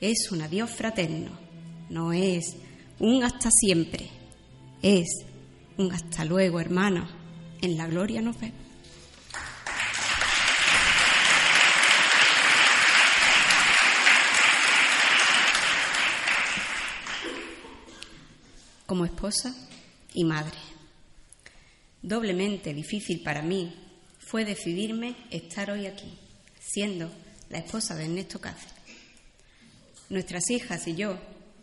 [0.00, 1.30] es un adiós fraterno,
[1.90, 2.56] no es
[2.98, 4.08] un hasta siempre,
[4.82, 5.08] es
[5.76, 7.06] un hasta luego, hermano,
[7.60, 8.67] en la gloria nos vemos.
[18.88, 19.54] Como esposa
[20.14, 20.56] y madre,
[22.00, 23.70] doblemente difícil para mí
[24.18, 26.18] fue decidirme estar hoy aquí,
[26.58, 27.12] siendo
[27.50, 28.72] la esposa de Ernesto Cáceres.
[30.08, 31.18] Nuestras hijas y yo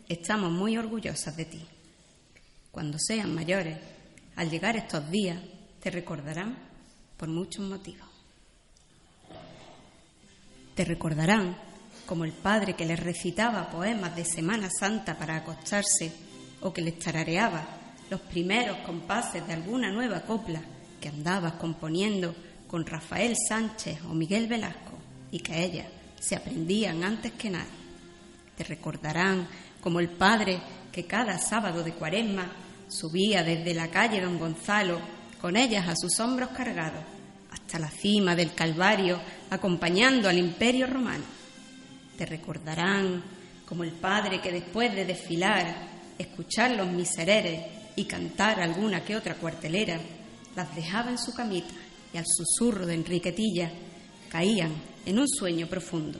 [0.08, 1.66] estamos muy orgullosas de ti.
[2.70, 3.76] Cuando sean mayores,
[4.36, 5.42] al llegar estos días,
[5.82, 6.56] te recordarán
[7.16, 8.08] por muchos motivos.
[10.76, 11.58] Te recordarán
[12.06, 16.25] como el padre que les recitaba poemas de Semana Santa para acostarse
[16.60, 17.64] o que les tarareaba
[18.10, 20.60] los primeros compases de alguna nueva copla
[21.00, 22.34] que andabas componiendo
[22.66, 24.98] con Rafael Sánchez o Miguel Velasco
[25.30, 25.86] y que ellas
[26.20, 27.86] se aprendían antes que nadie.
[28.56, 29.46] Te recordarán
[29.80, 32.50] como el padre que cada sábado de cuaresma
[32.88, 35.00] subía desde la calle Don Gonzalo
[35.40, 37.04] con ellas a sus hombros cargados
[37.50, 41.24] hasta la cima del Calvario acompañando al imperio romano.
[42.16, 43.22] Te recordarán
[43.66, 47.62] como el padre que después de desfilar, escuchar los misereres
[47.96, 49.98] y cantar alguna que otra cuartelera,
[50.54, 51.74] las dejaba en su camita
[52.12, 53.70] y al susurro de Enriquetilla
[54.28, 54.72] caían
[55.04, 56.18] en un sueño profundo.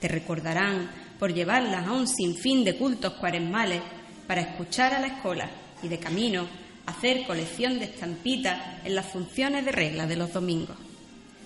[0.00, 3.82] Te recordarán por llevarlas a un sinfín de cultos cuaresmales
[4.26, 5.50] para escuchar a la escuela
[5.82, 6.46] y de camino
[6.86, 10.76] hacer colección de estampitas en las funciones de regla de los domingos.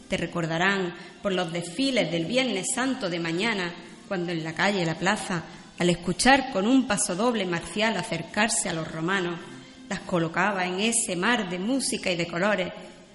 [0.08, 3.72] Te recordarán por los desfiles del Viernes Santo de mañana,
[4.08, 5.44] cuando en la calle La Plaza,
[5.80, 9.40] al escuchar con un paso doble marcial acercarse a los romanos,
[9.88, 12.70] las colocaba en ese mar de música y de colores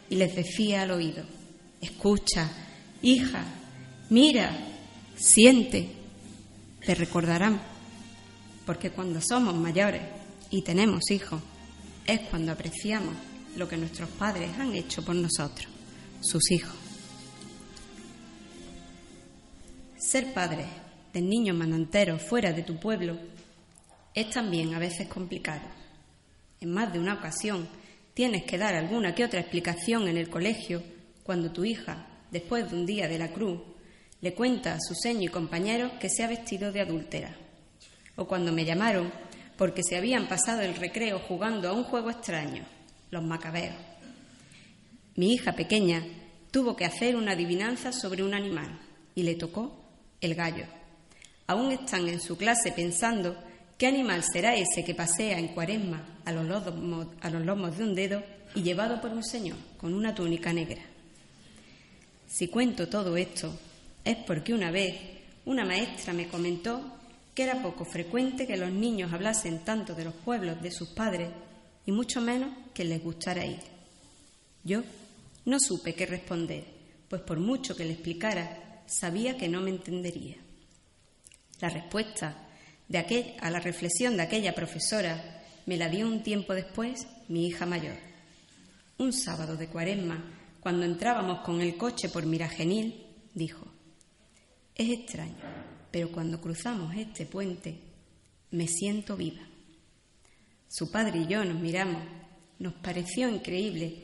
[0.10, 1.23] y les decía al oído,
[1.80, 2.49] escucha,
[3.04, 3.43] hija,
[4.10, 4.49] mira,
[5.15, 5.91] siente,
[6.84, 7.62] te recordarán,
[8.65, 10.01] porque cuando somos mayores
[10.49, 11.39] y tenemos hijos,
[12.08, 13.13] es cuando apreciamos
[13.58, 15.67] lo que nuestros padres han hecho por nosotros,
[16.19, 16.73] sus hijos.
[19.99, 20.65] Ser padre
[21.15, 23.17] de niños mananteros fuera de tu pueblo
[24.13, 25.65] es también a veces complicado.
[26.60, 27.69] En más de una ocasión
[28.13, 30.84] tienes que dar alguna que otra explicación en el colegio
[31.23, 33.62] cuando tu hija después de un día de la cruz,
[34.19, 37.34] le cuenta a su seño y compañeros que se ha vestido de adúltera.
[38.17, 39.10] O cuando me llamaron
[39.58, 42.65] porque se habían pasado el recreo jugando a un juego extraño,
[43.10, 43.78] los macabeos.
[45.15, 46.04] Mi hija pequeña
[46.51, 48.82] tuvo que hacer una adivinanza sobre un animal
[49.15, 49.82] y le tocó
[50.19, 50.74] el gallo.
[51.47, 53.36] Aún están en su clase pensando
[53.77, 58.23] qué animal será ese que pasea en cuaresma a los, lomos, de un dedo
[58.55, 60.81] y llevado por un señor con una túnica negra.
[62.27, 63.53] Si cuento todo esto
[64.03, 64.95] es porque una vez
[65.45, 66.81] una maestra me comentó
[67.36, 71.29] que era poco frecuente que los niños hablasen tanto de los pueblos de sus padres
[71.86, 73.60] y mucho menos que les gustara ir.
[74.63, 74.81] Yo
[75.45, 76.63] no supe qué responder,
[77.08, 80.38] pues por mucho que le explicara, sabía que no me entendería.
[81.62, 82.46] La respuesta
[83.41, 87.96] a la reflexión de aquella profesora me la dio un tiempo después mi hija mayor.
[88.98, 90.24] Un sábado de cuaresma
[90.60, 93.68] cuando entrábamos con el coche por Miragenil, dijo,
[94.76, 95.36] es extraño,
[95.91, 97.80] pero cuando cruzamos este puente
[98.52, 99.41] me siento viva.
[100.68, 102.04] Su padre y yo nos miramos.
[102.60, 103.96] Nos pareció increíble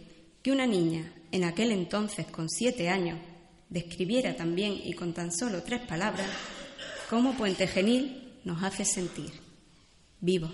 [0.42, 3.20] que una niña, en aquel entonces con siete años,
[3.70, 6.28] describiera también y con tan solo tres palabras
[7.12, 9.34] cómo Puente Genil nos hace sentir
[10.22, 10.54] vivos.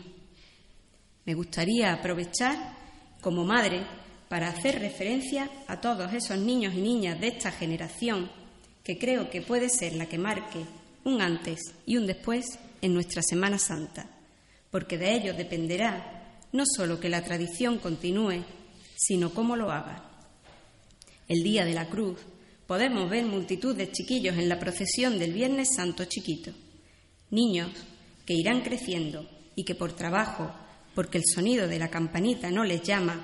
[1.23, 2.75] Me gustaría aprovechar
[3.21, 3.85] como madre
[4.27, 8.31] para hacer referencia a todos esos niños y niñas de esta generación
[8.83, 10.65] que creo que puede ser la que marque
[11.03, 14.09] un antes y un después en nuestra Semana Santa,
[14.71, 18.43] porque de ellos dependerá no solo que la tradición continúe,
[18.95, 20.09] sino cómo lo haga.
[21.27, 22.17] El día de la cruz
[22.67, 26.51] podemos ver multitud de chiquillos en la procesión del Viernes Santo chiquito.
[27.31, 27.71] Niños
[28.25, 30.51] que irán creciendo y que por trabajo,
[30.93, 33.19] porque el sonido de la campanita no les llama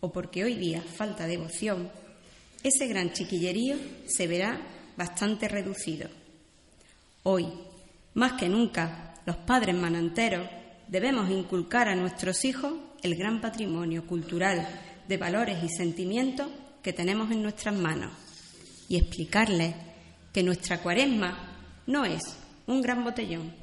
[0.00, 1.90] o porque hoy día falta devoción,
[2.62, 4.60] ese gran chiquillerío se verá
[4.96, 6.08] bastante reducido.
[7.24, 7.46] Hoy,
[8.14, 10.48] más que nunca, los padres mananteros
[10.86, 12.72] debemos inculcar a nuestros hijos
[13.02, 14.66] el gran patrimonio cultural
[15.08, 16.48] de valores y sentimientos
[16.82, 18.25] que tenemos en nuestras manos
[18.88, 19.74] y explicarles
[20.32, 22.22] que nuestra cuaresma no es
[22.66, 23.54] un gran botellón,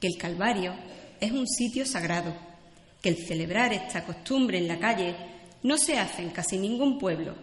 [0.00, 0.74] que el Calvario
[1.20, 2.34] es un sitio sagrado,
[3.02, 5.14] que el celebrar esta costumbre en la calle
[5.62, 7.34] no se hace en casi ningún pueblo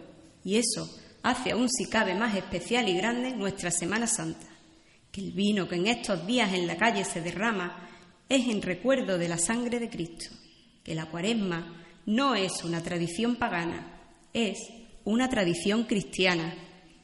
[0.44, 0.88] y eso
[1.22, 4.46] hace aún si cabe más especial y grande nuestra Semana Santa,
[5.10, 7.88] que el vino que en estos días en la calle se derrama
[8.28, 10.30] es en recuerdo de la sangre de Cristo,
[10.84, 14.00] que la cuaresma no es una tradición pagana,
[14.32, 14.58] es
[15.04, 16.54] una tradición cristiana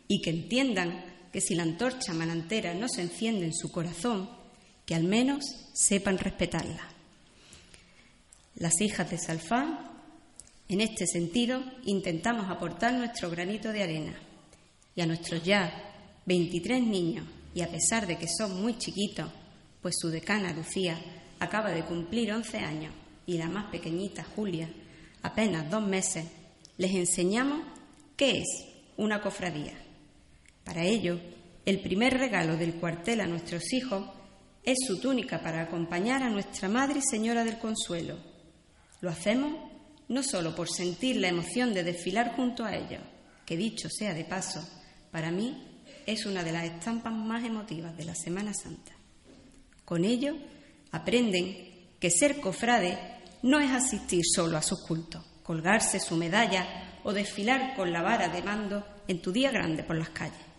[0.08, 4.28] y que entiendan que si la antorcha manantera no se enciende en su corazón,
[4.84, 6.88] que al menos sepan respetarla.
[8.56, 9.78] Las hijas de Salfán,
[10.68, 14.14] en este sentido, intentamos aportar nuestro granito de arena
[14.94, 15.72] y a nuestros ya
[16.26, 19.30] 23 niños, y a pesar de que son muy chiquitos,
[19.80, 20.98] pues su decana Lucía
[21.38, 22.94] acaba de cumplir 11 años
[23.26, 24.68] y la más pequeñita Julia
[25.22, 26.24] apenas dos meses,
[26.76, 27.60] les enseñamos
[28.16, 28.48] qué es
[28.96, 29.81] una cofradía.
[30.64, 31.20] Para ello,
[31.64, 34.08] el primer regalo del cuartel a nuestros hijos
[34.64, 38.16] es su túnica para acompañar a nuestra Madre y Señora del Consuelo.
[39.00, 39.54] Lo hacemos
[40.08, 43.02] no solo por sentir la emoción de desfilar junto a ellos,
[43.46, 44.62] que dicho sea de paso,
[45.10, 48.92] para mí es una de las estampas más emotivas de la Semana Santa.
[49.84, 50.36] Con ello
[50.90, 52.98] aprenden que ser cofrade
[53.42, 58.28] no es asistir solo a sus cultos, colgarse su medalla o desfilar con la vara
[58.28, 60.51] de mando en tu día grande por las calles.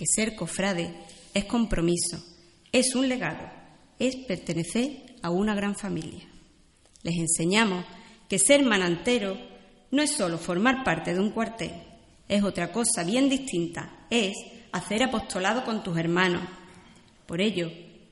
[0.00, 0.94] Que ser cofrade
[1.34, 2.24] es compromiso,
[2.72, 3.50] es un legado,
[3.98, 6.26] es pertenecer a una gran familia.
[7.02, 7.84] Les enseñamos
[8.26, 9.36] que ser manantero
[9.90, 11.72] no es solo formar parte de un cuartel,
[12.28, 14.38] es otra cosa bien distinta, es
[14.72, 16.48] hacer apostolado con tus hermanos.
[17.26, 17.70] Por ello,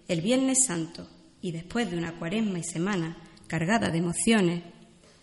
[0.09, 1.09] el Viernes Santo
[1.41, 3.17] y después de una cuaresma y semana
[3.47, 4.63] cargada de emociones,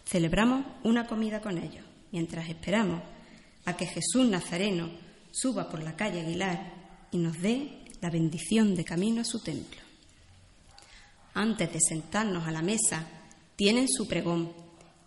[0.03, 3.03] celebramos una comida con ellos, mientras esperamos
[3.65, 5.04] a que Jesús Nazareno
[5.35, 6.73] suba por la calle Aguilar
[7.11, 9.81] y nos dé la bendición de camino a su templo.
[11.33, 13.05] Antes de sentarnos a la mesa,
[13.57, 14.53] tienen su pregón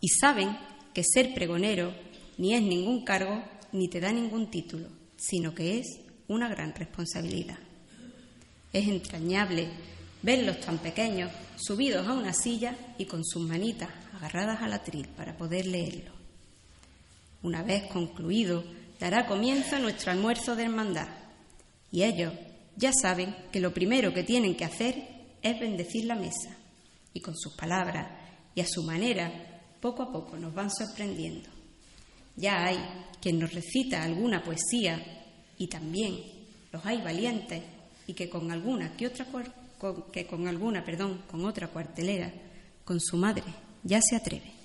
[0.00, 0.56] y saben
[0.92, 1.94] que ser pregonero
[2.36, 7.58] ni es ningún cargo ni te da ningún título, sino que es una gran responsabilidad.
[8.72, 9.68] Es entrañable
[10.22, 15.36] verlos tan pequeños subidos a una silla y con sus manitas agarradas al atril para
[15.36, 16.12] poder leerlo.
[17.42, 18.64] Una vez concluido,
[18.98, 21.08] dará comienzo nuestro almuerzo de hermandad
[21.90, 22.32] y ellos
[22.76, 24.94] ya saben que lo primero que tienen que hacer
[25.42, 26.56] es bendecir la mesa
[27.12, 28.08] y con sus palabras
[28.54, 29.30] y a su manera
[29.80, 31.48] poco a poco nos van sorprendiendo.
[32.36, 32.78] Ya hay
[33.20, 35.00] quien nos recita alguna poesía
[35.56, 36.20] y también
[36.70, 37.62] los hay valientes
[38.06, 39.26] y que con alguna que otra
[40.12, 42.32] que con alguna, perdón, con otra cuartelera,
[42.84, 43.44] con su madre,
[43.84, 44.57] ya se atreve.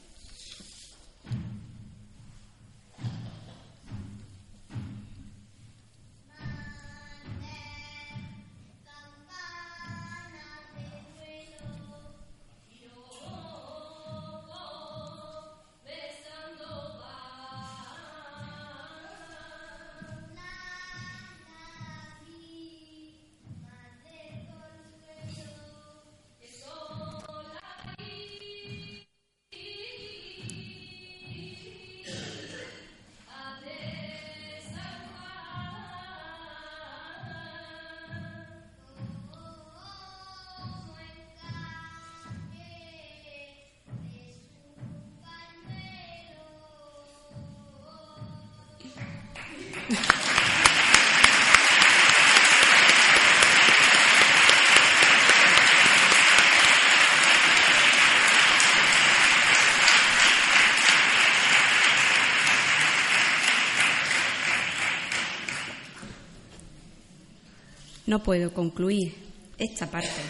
[68.06, 69.14] No puedo concluir
[69.58, 70.22] esta parte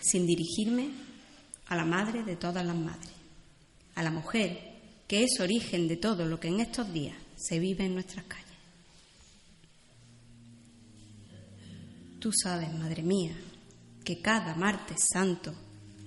[0.00, 0.90] sin dirigirme
[1.66, 3.10] a la madre de todas las madres,
[3.94, 4.70] a la mujer
[5.08, 8.46] que es origen de todo lo que en estos días se vive en nuestras calles.
[12.20, 13.34] Tú sabes, madre mía,
[14.04, 15.54] que cada martes santo,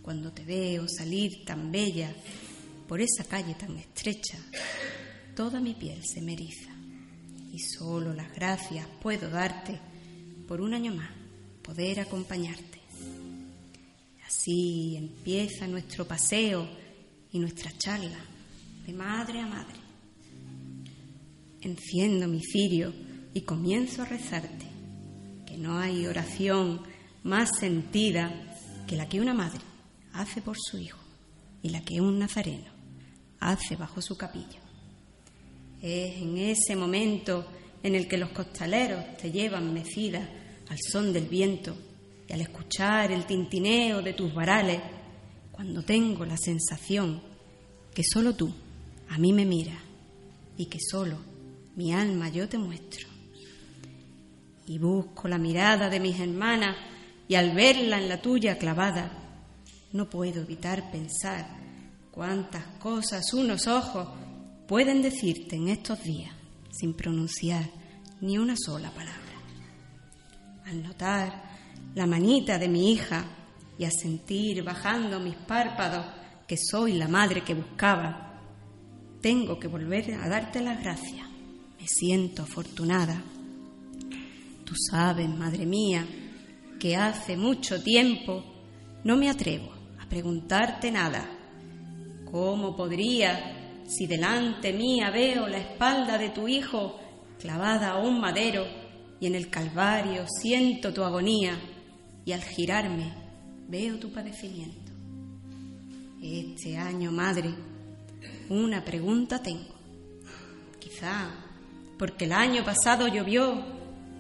[0.02, 2.16] cuando te veo salir tan bella
[2.88, 4.38] por esa calle tan estrecha,
[5.36, 9.80] toda mi piel se me y solo las gracias puedo darte
[10.48, 11.10] por un año más
[11.64, 12.82] poder acompañarte.
[14.26, 16.68] Así empieza nuestro paseo
[17.32, 18.20] y nuestra charla
[18.86, 19.80] de madre a madre.
[21.62, 22.94] Enciendo mi cirio
[23.34, 24.66] y comienzo a rezarte,
[25.46, 26.82] que no hay oración
[27.24, 28.32] más sentida
[28.86, 29.62] que la que una madre
[30.12, 31.00] hace por su hijo
[31.62, 32.72] y la que un nazareno
[33.40, 34.60] hace bajo su capilla.
[35.82, 37.46] Es en ese momento
[37.84, 40.28] en el que los costaleros te llevan mecida
[40.70, 41.76] al son del viento
[42.28, 44.82] y al escuchar el tintineo de tus varales,
[45.52, 47.22] cuando tengo la sensación
[47.94, 48.52] que solo tú
[49.10, 49.78] a mí me miras
[50.58, 51.18] y que solo
[51.76, 53.08] mi alma yo te muestro.
[54.66, 56.78] Y busco la mirada de mis hermanas
[57.28, 59.42] y al verla en la tuya clavada,
[59.92, 61.46] no puedo evitar pensar
[62.12, 64.08] cuántas cosas unos ojos
[64.68, 66.33] pueden decirte en estos días
[66.74, 67.70] sin pronunciar
[68.22, 69.22] ni una sola palabra.
[70.66, 71.44] Al notar
[71.96, 73.26] la manita de mi hija
[73.78, 76.06] y a sentir bajando mis párpados
[76.48, 78.42] que soy la madre que buscaba,
[79.22, 81.28] tengo que volver a darte las gracias.
[81.80, 83.22] Me siento afortunada.
[84.66, 86.06] Tú sabes, madre mía,
[86.80, 88.44] que hace mucho tiempo
[89.04, 91.30] no me atrevo a preguntarte nada.
[92.30, 97.00] ¿Cómo podría, si delante mía veo la espalda de tu hijo
[97.40, 98.66] clavada a un madero
[99.20, 101.60] y en el Calvario siento tu agonía
[102.26, 103.14] y al girarme
[103.68, 104.92] veo tu padecimiento?
[106.22, 107.54] Este año, madre,
[108.50, 109.76] una pregunta tengo.
[110.80, 111.30] Quizá
[112.00, 113.62] porque el año pasado llovió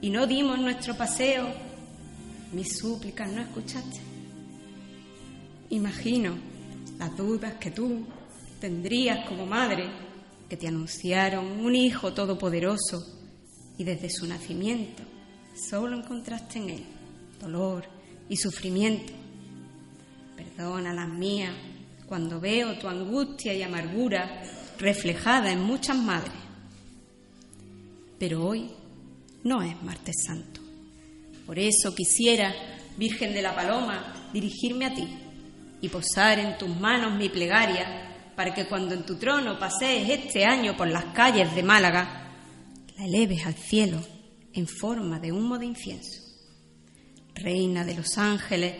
[0.01, 1.47] y no dimos nuestro paseo,
[2.51, 3.99] mis súplicas no escuchaste.
[5.69, 6.35] Imagino
[6.99, 8.05] las dudas que tú
[8.63, 9.89] tendrías como madre
[10.47, 13.05] que te anunciaron un hijo todopoderoso
[13.77, 15.03] y desde su nacimiento
[15.69, 16.83] solo encontraste en él
[17.41, 17.83] dolor
[18.29, 19.11] y sufrimiento.
[20.37, 21.53] Perdona las mías
[22.07, 24.43] cuando veo tu angustia y amargura
[24.79, 26.31] reflejada en muchas madres.
[28.17, 28.71] Pero hoy
[29.43, 30.61] no es martes santo.
[31.45, 32.53] Por eso quisiera,
[32.95, 35.05] Virgen de la Paloma, dirigirme a ti
[35.81, 40.45] y posar en tus manos mi plegaria para que cuando en tu trono pasees este
[40.45, 42.31] año por las calles de Málaga,
[42.97, 43.99] la eleves al cielo
[44.53, 46.21] en forma de humo de incienso.
[47.35, 48.75] Reina de los ángeles,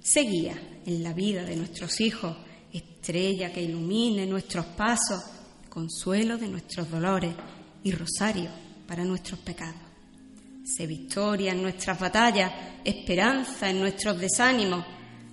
[0.00, 0.56] seguía
[0.86, 2.36] en la vida de nuestros hijos,
[2.72, 5.22] estrella que ilumine nuestros pasos,
[5.68, 7.34] consuelo de nuestros dolores
[7.82, 8.50] y rosario
[8.86, 9.80] para nuestros pecados.
[10.64, 12.52] Sé victoria en nuestras batallas,
[12.84, 14.84] esperanza en nuestros desánimos,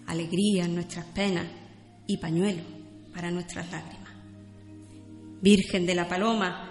[0.07, 1.45] alegría en nuestras penas
[2.07, 2.74] y pañuelo
[3.15, 4.11] para nuestras lágrimas.
[5.41, 6.69] Virgen de la Paloma,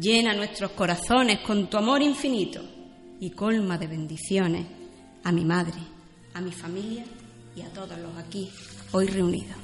[0.00, 2.62] llena nuestros corazones con tu amor infinito
[3.20, 4.66] y colma de bendiciones
[5.22, 5.78] a mi madre,
[6.32, 7.04] a mi familia
[7.54, 8.50] y a todos los aquí
[8.92, 9.56] hoy reunidos.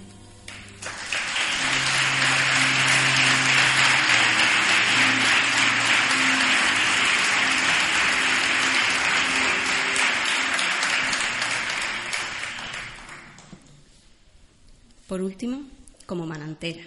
[15.06, 15.77] Por último,
[16.08, 16.84] como manantera.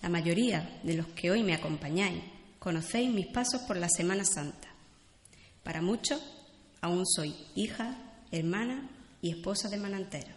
[0.00, 2.22] La mayoría de los que hoy me acompañáis
[2.60, 4.68] conocéis mis pasos por la Semana Santa.
[5.64, 6.22] Para muchos,
[6.80, 7.98] aún soy hija,
[8.30, 8.88] hermana
[9.20, 10.30] y esposa de manantero.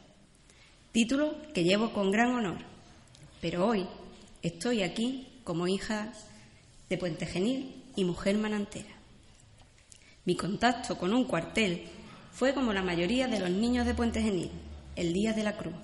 [0.91, 2.57] Título que llevo con gran honor,
[3.39, 3.85] pero hoy
[4.41, 6.11] estoy aquí como hija
[6.89, 8.95] de Puente Genil y mujer manantera.
[10.25, 11.83] Mi contacto con un cuartel
[12.31, 14.49] fue como la mayoría de los niños de Puente Genil,
[14.95, 15.75] el día de la cruz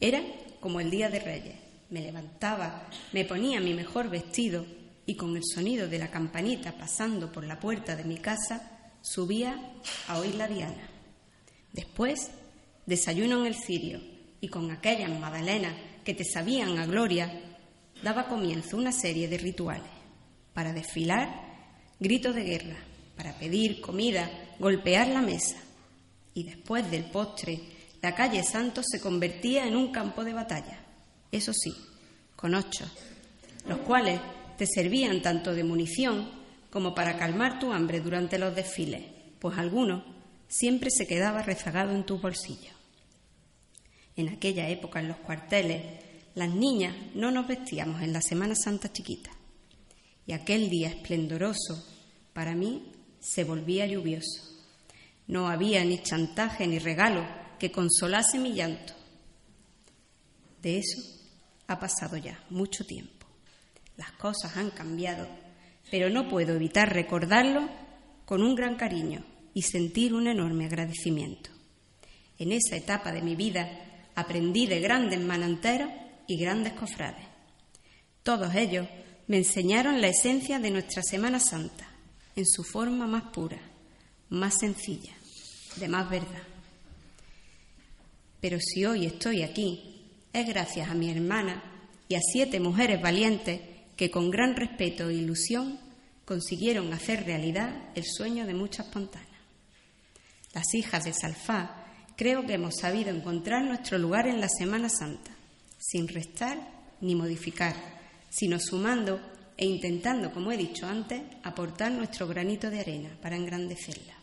[0.00, 0.22] era
[0.66, 1.54] como el día de Reyes.
[1.90, 4.66] Me levantaba, me ponía mi mejor vestido
[5.06, 9.74] y con el sonido de la campanita pasando por la puerta de mi casa, subía
[10.08, 10.90] a oír la diana.
[11.72, 12.32] Después,
[12.84, 14.00] desayuno en el cirio
[14.40, 17.32] y con aquellas magdalenas que te sabían a gloria,
[18.02, 19.92] daba comienzo una serie de rituales
[20.52, 21.28] para desfilar,
[22.00, 22.76] gritos de guerra,
[23.16, 25.58] para pedir comida, golpear la mesa
[26.34, 30.84] y después del postre la calle Santos se convertía en un campo de batalla,
[31.32, 31.74] eso sí,
[32.34, 32.90] con ocho,
[33.66, 34.20] los cuales
[34.56, 36.30] te servían tanto de munición
[36.70, 39.02] como para calmar tu hambre durante los desfiles,
[39.38, 40.04] pues alguno
[40.48, 42.74] siempre se quedaba rezagado en tus bolsillos.
[44.14, 45.82] En aquella época en los cuarteles,
[46.34, 49.30] las niñas no nos vestíamos en la Semana Santa chiquita,
[50.26, 51.84] y aquel día esplendoroso
[52.32, 54.42] para mí se volvía lluvioso.
[55.26, 57.26] No había ni chantaje ni regalo
[57.58, 58.92] que consolase mi llanto.
[60.62, 61.00] De eso
[61.66, 63.26] ha pasado ya mucho tiempo.
[63.96, 65.28] Las cosas han cambiado,
[65.90, 67.68] pero no puedo evitar recordarlo
[68.24, 71.50] con un gran cariño y sentir un enorme agradecimiento.
[72.38, 73.68] En esa etapa de mi vida
[74.14, 75.90] aprendí de grandes mananteros
[76.26, 77.26] y grandes cofrades.
[78.22, 78.86] Todos ellos
[79.28, 81.88] me enseñaron la esencia de nuestra Semana Santa,
[82.34, 83.58] en su forma más pura,
[84.28, 85.14] más sencilla,
[85.76, 86.42] de más verdad.
[88.46, 91.64] Pero si hoy estoy aquí, es gracias a mi hermana
[92.08, 93.60] y a siete mujeres valientes
[93.96, 95.80] que con gran respeto e ilusión
[96.24, 99.26] consiguieron hacer realidad el sueño de muchas pontanas.
[100.54, 101.86] Las hijas de Salfá
[102.16, 105.32] creo que hemos sabido encontrar nuestro lugar en la Semana Santa,
[105.80, 106.56] sin restar
[107.00, 107.74] ni modificar,
[108.30, 109.20] sino sumando
[109.56, 114.14] e intentando, como he dicho antes, aportar nuestro granito de arena para engrandecerla.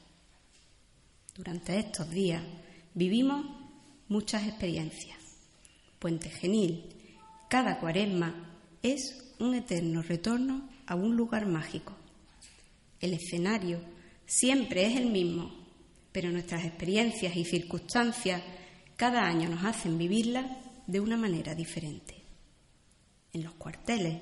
[1.35, 2.41] Durante estos días
[2.93, 3.62] vivimos
[4.07, 5.17] muchas experiencias.
[5.99, 6.85] Puente Genil,
[7.49, 8.33] cada cuaresma
[8.81, 11.93] es un eterno retorno a un lugar mágico.
[12.99, 13.79] El escenario
[14.25, 15.53] siempre es el mismo,
[16.11, 18.41] pero nuestras experiencias y circunstancias
[18.95, 20.45] cada año nos hacen vivirlas
[20.87, 22.23] de una manera diferente.
[23.33, 24.21] En los cuarteles,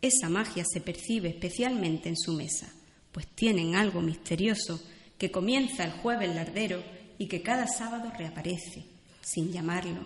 [0.00, 2.72] esa magia se percibe especialmente en su mesa,
[3.10, 4.80] pues tienen algo misterioso
[5.18, 6.82] que comienza el jueves lardero
[7.18, 8.84] y que cada sábado reaparece,
[9.24, 10.04] sin llamarlo,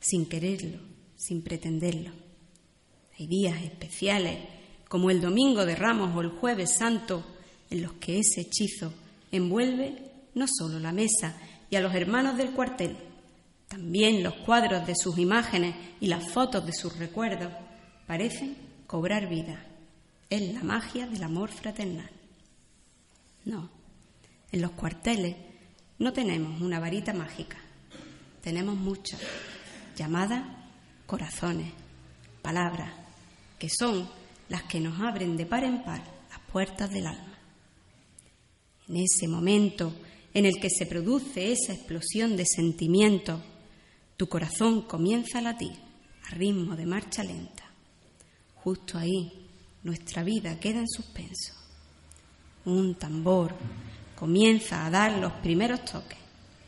[0.00, 0.78] sin quererlo,
[1.16, 2.12] sin pretenderlo.
[3.18, 4.38] Hay días especiales,
[4.88, 7.24] como el Domingo de Ramos o el Jueves Santo,
[7.70, 8.92] en los que ese hechizo
[9.32, 11.36] envuelve no solo la mesa
[11.68, 12.96] y a los hermanos del cuartel,
[13.68, 17.52] también los cuadros de sus imágenes y las fotos de sus recuerdos
[18.06, 18.56] parecen
[18.86, 19.62] cobrar vida.
[20.30, 22.10] Es la magia del amor fraternal.
[23.44, 23.70] No,
[24.52, 25.36] en los cuarteles
[25.98, 27.58] no tenemos una varita mágica,
[28.48, 29.20] tenemos muchas,
[29.94, 30.42] llamadas
[31.04, 31.70] corazones,
[32.40, 32.90] palabras,
[33.58, 34.08] que son
[34.48, 37.38] las que nos abren de par en par las puertas del alma.
[38.88, 39.94] En ese momento
[40.32, 43.38] en el que se produce esa explosión de sentimientos,
[44.16, 45.78] tu corazón comienza a latir
[46.24, 47.64] a ritmo de marcha lenta.
[48.54, 49.46] Justo ahí
[49.82, 51.52] nuestra vida queda en suspenso.
[52.64, 53.54] Un tambor
[54.16, 56.18] comienza a dar los primeros toques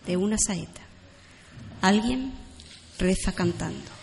[0.07, 0.90] de una saeta.
[1.83, 2.33] Alguien
[2.99, 4.00] reza cantando.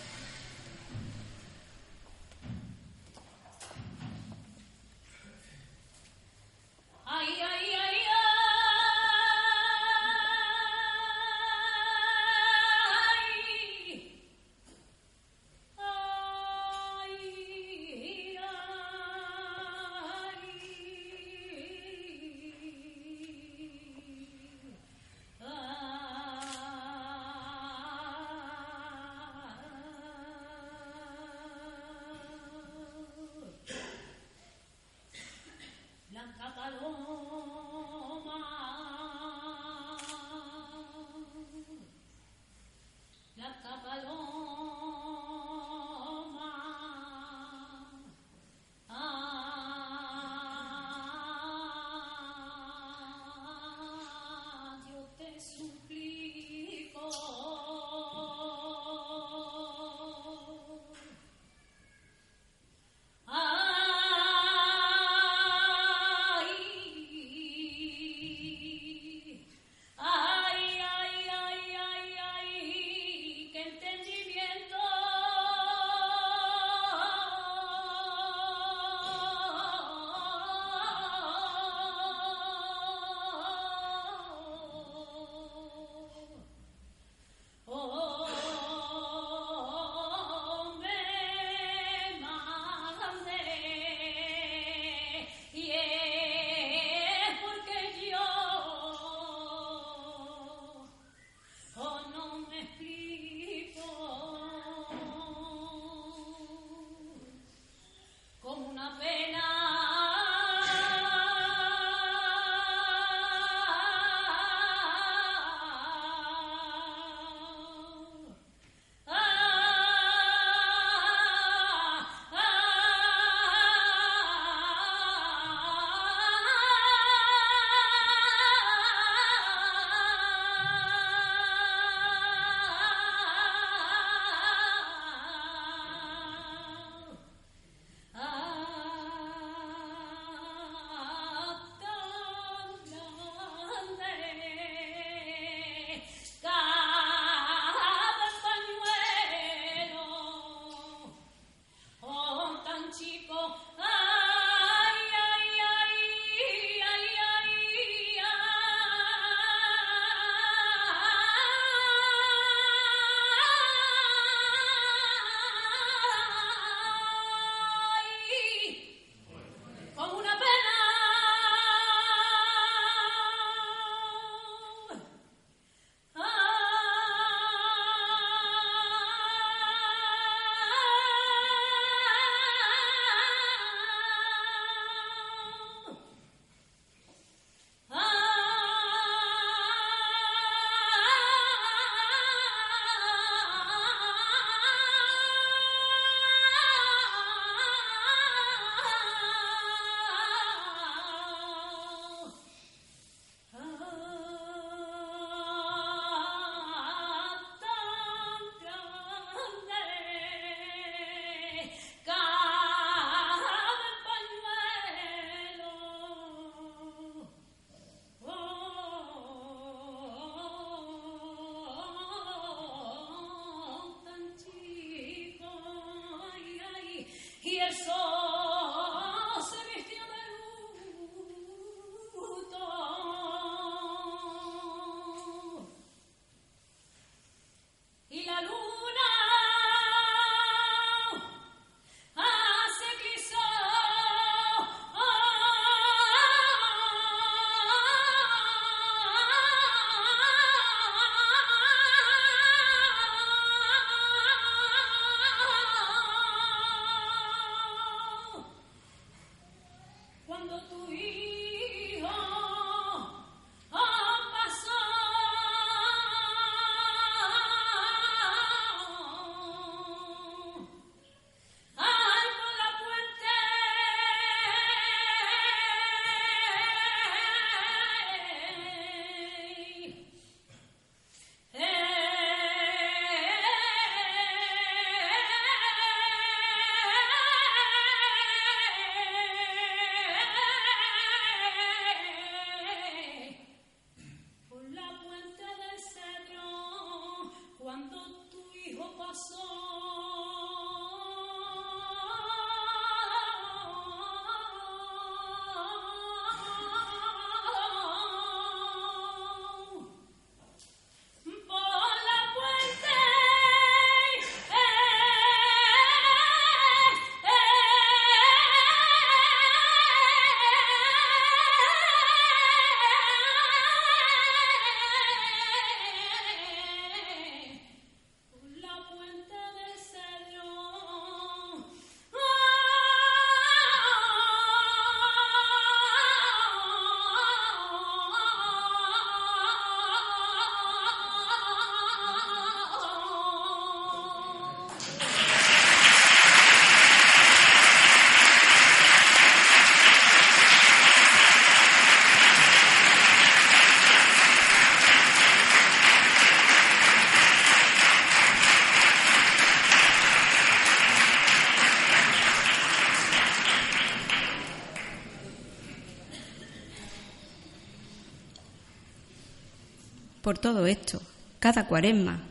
[370.28, 371.02] Por todo esto,
[371.40, 372.22] cada cuaresma,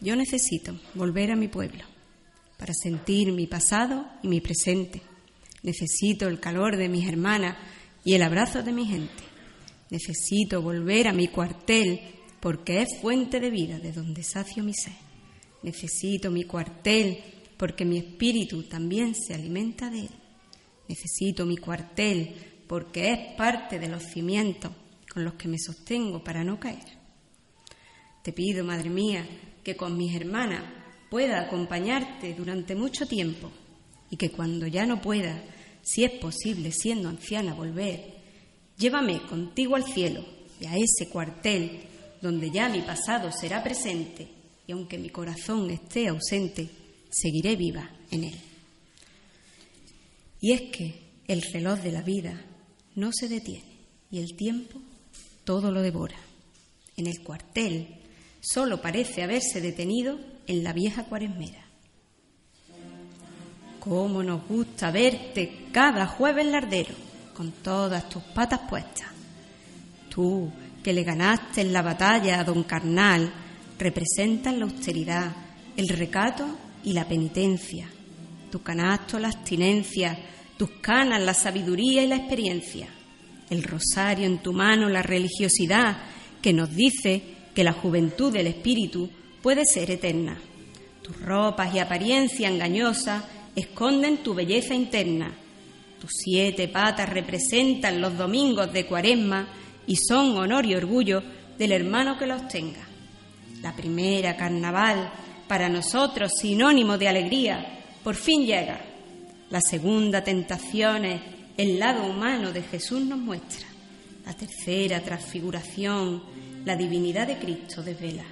[0.00, 1.84] yo necesito volver a mi pueblo
[2.58, 5.00] para sentir mi pasado y mi presente.
[5.62, 7.56] Necesito el calor de mis hermanas
[8.04, 9.22] y el abrazo de mi gente.
[9.88, 12.00] Necesito volver a mi cuartel
[12.40, 14.96] porque es fuente de vida de donde sacio mi ser.
[15.62, 17.20] Necesito mi cuartel
[17.56, 20.10] porque mi espíritu también se alimenta de él.
[20.88, 22.34] Necesito mi cuartel
[22.66, 24.72] porque es parte de los cimientos
[25.08, 27.03] con los que me sostengo para no caer.
[28.24, 29.28] Te pido, Madre mía,
[29.62, 30.64] que con mis hermanas
[31.10, 33.52] pueda acompañarte durante mucho tiempo
[34.08, 35.44] y que cuando ya no pueda,
[35.82, 38.14] si es posible siendo anciana, volver,
[38.78, 40.24] llévame contigo al cielo
[40.58, 41.82] y a ese cuartel
[42.22, 44.26] donde ya mi pasado será presente
[44.66, 46.70] y aunque mi corazón esté ausente,
[47.10, 48.40] seguiré viva en él.
[50.40, 50.94] Y es que
[51.28, 52.42] el reloj de la vida
[52.94, 54.80] no se detiene y el tiempo
[55.44, 56.16] todo lo devora.
[56.96, 58.00] En el cuartel
[58.44, 61.64] solo parece haberse detenido en la vieja cuaresmera.
[63.80, 66.94] Cómo nos gusta verte cada jueves lardero,
[67.34, 69.08] con todas tus patas puestas.
[70.10, 70.50] Tú,
[70.82, 73.32] que le ganaste en la batalla a don Carnal,
[73.78, 75.32] representas la austeridad,
[75.76, 76.46] el recato
[76.84, 77.88] y la penitencia.
[78.50, 80.16] Tu canasto la abstinencia,
[80.56, 82.88] tus canas la sabiduría y la experiencia.
[83.50, 85.96] El rosario en tu mano la religiosidad
[86.40, 89.08] que nos dice que la juventud del espíritu
[89.42, 90.36] puede ser eterna.
[91.02, 93.24] Tus ropas y apariencia engañosa
[93.54, 95.32] esconden tu belleza interna.
[96.00, 99.48] Tus siete patas representan los domingos de cuaresma
[99.86, 101.22] y son honor y orgullo
[101.58, 102.86] del hermano que los tenga.
[103.62, 105.10] La primera carnaval,
[105.46, 108.80] para nosotros sinónimo de alegría, por fin llega.
[109.50, 111.20] La segunda tentación es
[111.56, 113.68] el lado humano de Jesús nos muestra.
[114.26, 116.22] La tercera transfiguración
[116.64, 118.24] la divinidad de Cristo desvela.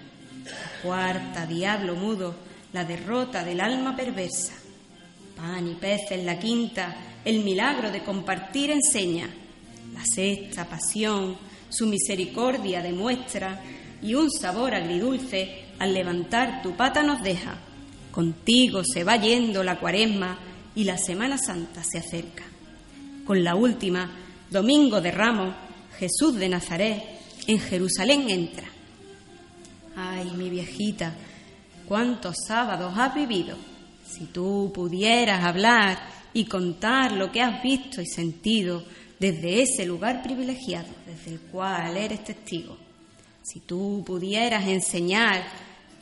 [0.44, 2.34] La cuarta, diablo mudo,
[2.72, 4.54] la derrota del alma perversa.
[5.36, 9.28] Pan y pez en la quinta, el milagro de compartir enseña.
[9.94, 11.36] La sexta, pasión,
[11.68, 13.60] su misericordia demuestra
[14.00, 17.56] y un sabor agridulce al levantar tu pata nos deja.
[18.10, 20.38] Contigo se va yendo la cuaresma
[20.74, 22.44] y la Semana Santa se acerca.
[23.24, 24.10] Con la última,
[24.50, 25.54] Domingo de Ramos,
[25.98, 27.02] Jesús de Nazaret,
[27.46, 28.68] en Jerusalén entra.
[29.96, 31.14] Ay, mi viejita,
[31.86, 33.56] cuántos sábados has vivido.
[34.06, 35.98] Si tú pudieras hablar
[36.32, 38.84] y contar lo que has visto y sentido
[39.18, 42.76] desde ese lugar privilegiado desde el cual eres testigo.
[43.42, 45.44] Si tú pudieras enseñar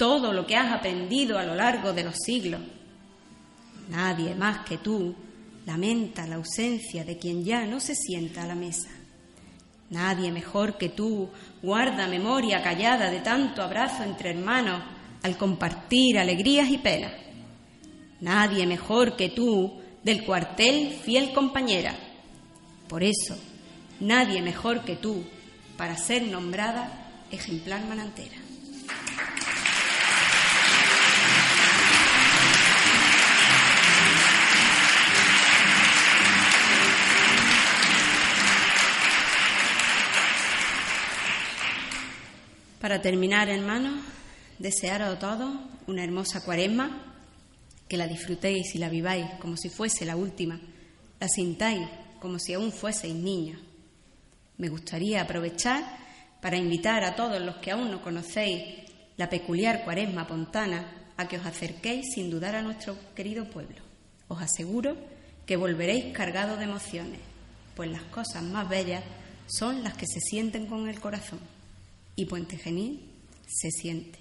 [0.01, 2.62] todo lo que has aprendido a lo largo de los siglos.
[3.91, 5.14] Nadie más que tú
[5.66, 8.88] lamenta la ausencia de quien ya no se sienta a la mesa.
[9.91, 11.28] Nadie mejor que tú
[11.62, 14.82] guarda memoria callada de tanto abrazo entre hermanos
[15.22, 17.12] al compartir alegrías y penas.
[18.20, 21.95] Nadie mejor que tú del cuartel fiel compañera.
[22.88, 23.36] Por eso,
[23.99, 25.24] nadie mejor que tú
[25.76, 28.36] para ser nombrada ejemplar manantera.
[42.80, 44.00] Para terminar, hermanos,
[44.58, 45.54] desearos a todos
[45.86, 47.14] una hermosa cuaresma,
[47.86, 50.58] que la disfrutéis y la viváis como si fuese la última,
[51.20, 51.86] la sintáis
[52.20, 53.60] como si aún fueseis niños.
[54.56, 55.84] Me gustaría aprovechar
[56.40, 61.36] para invitar a todos los que aún no conocéis la peculiar cuaresma pontana a que
[61.36, 63.82] os acerquéis sin dudar a nuestro querido pueblo.
[64.28, 64.96] Os aseguro
[65.44, 67.20] que volveréis cargados de emociones,
[67.76, 69.04] pues las cosas más bellas
[69.46, 71.59] son las que se sienten con el corazón.
[72.20, 73.00] Y Puente Genil
[73.46, 74.18] se siente.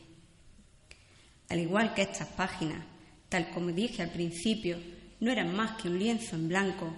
[1.50, 2.82] Al igual que estas páginas,
[3.28, 4.78] tal como dije al principio,
[5.20, 6.96] no eran más que un lienzo en blanco,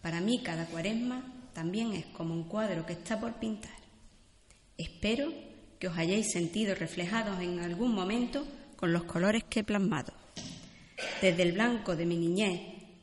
[0.00, 3.76] para mí cada cuaresma también es como un cuadro que está por pintar.
[4.78, 5.30] Espero
[5.78, 8.46] que os hayáis sentido reflejados en algún momento
[8.76, 10.14] con los colores que he plasmado.
[11.20, 12.62] Desde el blanco de mi niñez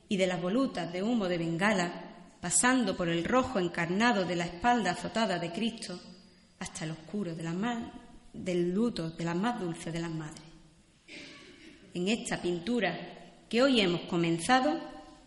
[0.09, 4.45] y de las volutas de humo de bengala, pasando por el rojo encarnado de la
[4.45, 5.99] espalda azotada de Cristo,
[6.61, 7.91] hasta el oscuro de la
[8.31, 10.43] del luto de la más dulce de las madres.
[11.95, 14.79] En esta pintura que hoy hemos comenzado,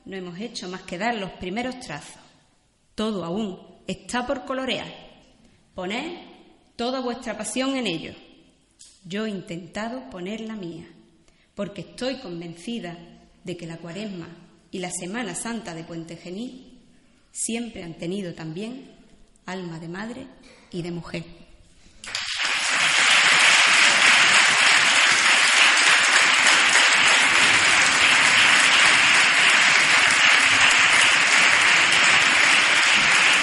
[0.04, 2.22] no hemos hecho más que dar los primeros trazos.
[2.94, 4.86] Todo aún está por colorear.
[5.74, 6.18] Poned
[6.76, 8.12] toda vuestra pasión en ello.
[9.04, 10.86] Yo he intentado poner la mía,
[11.56, 12.96] porque estoy convencida
[13.42, 14.28] de que la cuaresma
[14.70, 16.78] y la Semana Santa de Puente Genil
[17.32, 18.92] siempre han tenido también
[19.46, 20.26] alma de madre
[20.74, 21.43] y de mujer.